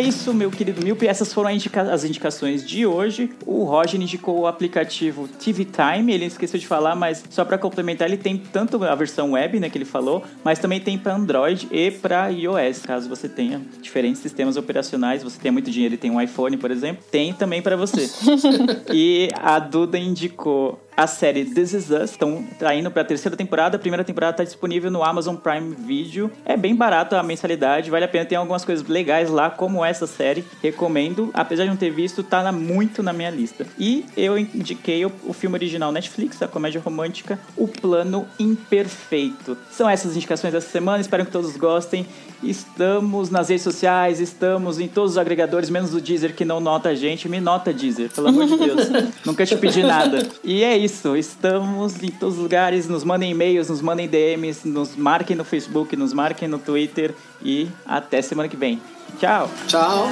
É 0.00 0.02
isso, 0.02 0.32
meu 0.32 0.50
querido 0.50 0.82
Milpe. 0.82 1.06
Essas 1.06 1.32
foram 1.32 1.50
indica- 1.50 1.82
as 1.92 2.04
indicações 2.04 2.66
de 2.66 2.86
hoje. 2.86 3.30
O 3.46 3.64
Roger 3.64 4.00
indicou 4.00 4.40
o 4.40 4.46
aplicativo 4.46 5.28
TV 5.28 5.64
Time. 5.66 6.12
Ele 6.12 6.24
esqueceu 6.24 6.58
de 6.58 6.66
falar, 6.66 6.94
mas 6.96 7.22
só 7.30 7.44
para 7.44 7.58
complementar, 7.58 8.08
ele 8.08 8.16
tem 8.16 8.36
tanto 8.38 8.82
a 8.82 8.94
versão 8.94 9.32
web, 9.32 9.60
né, 9.60 9.68
que 9.68 9.76
ele 9.76 9.84
falou, 9.84 10.22
mas 10.42 10.58
também 10.58 10.80
tem 10.80 10.98
para 10.98 11.14
Android 11.14 11.68
e 11.70 11.90
para 11.90 12.28
iOS, 12.28 12.80
caso 12.80 13.08
você 13.08 13.28
tenha 13.28 13.60
diferentes 13.80 14.20
sistemas 14.22 14.56
operacionais. 14.56 15.22
Você 15.22 15.38
tem 15.38 15.50
muito 15.50 15.70
dinheiro 15.70 15.94
e 15.94 15.98
tem 15.98 16.10
um 16.10 16.20
iPhone, 16.20 16.56
por 16.56 16.70
exemplo, 16.70 17.04
tem 17.10 17.32
também 17.32 17.60
para 17.60 17.76
você. 17.76 18.08
e 18.92 19.28
a 19.34 19.58
Duda 19.58 19.98
indicou 19.98 20.80
a 20.96 21.06
série 21.06 21.44
This 21.46 21.72
Is 21.72 21.90
Us. 21.90 22.14
Então, 22.14 22.44
tá 22.58 22.74
indo 22.74 22.90
pra 22.90 23.02
terceira 23.02 23.34
temporada. 23.34 23.76
A 23.76 23.80
primeira 23.80 24.04
temporada 24.04 24.36
tá 24.36 24.44
disponível 24.44 24.90
no 24.90 25.02
Amazon 25.02 25.34
Prime 25.34 25.74
Video. 25.74 26.30
É 26.44 26.56
bem 26.58 26.74
barato 26.74 27.16
a 27.16 27.22
mensalidade, 27.22 27.90
vale 27.90 28.04
a 28.04 28.08
pena. 28.08 28.26
Tem 28.26 28.36
algumas 28.36 28.66
coisas 28.66 28.86
legais 28.86 29.30
lá, 29.30 29.48
como 29.48 29.82
essa 29.90 30.06
série. 30.06 30.44
Recomendo. 30.62 31.30
Apesar 31.34 31.64
de 31.64 31.70
não 31.70 31.76
ter 31.76 31.90
visto, 31.90 32.22
tá 32.22 32.50
muito 32.50 33.02
na 33.02 33.12
minha 33.12 33.30
lista. 33.30 33.66
E 33.78 34.04
eu 34.16 34.38
indiquei 34.38 35.04
o, 35.04 35.12
o 35.24 35.32
filme 35.32 35.56
original 35.56 35.92
Netflix, 35.92 36.42
a 36.42 36.48
comédia 36.48 36.80
romântica, 36.80 37.38
O 37.56 37.68
Plano 37.68 38.26
Imperfeito. 38.38 39.56
São 39.70 39.88
essas 39.88 40.16
indicações 40.16 40.52
dessa 40.52 40.70
semana. 40.70 41.00
Espero 41.00 41.24
que 41.24 41.32
todos 41.32 41.56
gostem. 41.56 42.06
Estamos 42.42 43.28
nas 43.28 43.50
redes 43.50 43.62
sociais, 43.62 44.18
estamos 44.18 44.80
em 44.80 44.88
todos 44.88 45.12
os 45.12 45.18
agregadores, 45.18 45.68
menos 45.68 45.92
o 45.92 46.00
Deezer 46.00 46.34
que 46.34 46.44
não 46.44 46.58
nota 46.58 46.88
a 46.88 46.94
gente. 46.94 47.28
Me 47.28 47.38
nota, 47.38 47.72
Deezer, 47.72 48.10
pelo 48.10 48.28
amor 48.28 48.46
de 48.46 48.56
Deus. 48.56 48.88
Nunca 49.26 49.44
te 49.44 49.56
pedi 49.56 49.82
nada. 49.82 50.26
E 50.42 50.64
é 50.64 50.76
isso, 50.76 51.14
estamos 51.16 52.02
em 52.02 52.10
todos 52.10 52.36
os 52.36 52.42
lugares. 52.42 52.88
Nos 52.88 53.04
mandem 53.04 53.30
e-mails, 53.30 53.68
nos 53.68 53.82
mandem 53.82 54.08
DMs, 54.08 54.66
nos 54.66 54.96
marquem 54.96 55.36
no 55.36 55.44
Facebook, 55.44 55.94
nos 55.96 56.14
marquem 56.14 56.48
no 56.48 56.58
Twitter. 56.58 57.14
E 57.42 57.68
até 57.86 58.22
semana 58.22 58.48
que 58.48 58.56
vem. 58.56 58.80
Ciao. 59.18 59.48
Ciao. 59.66 60.08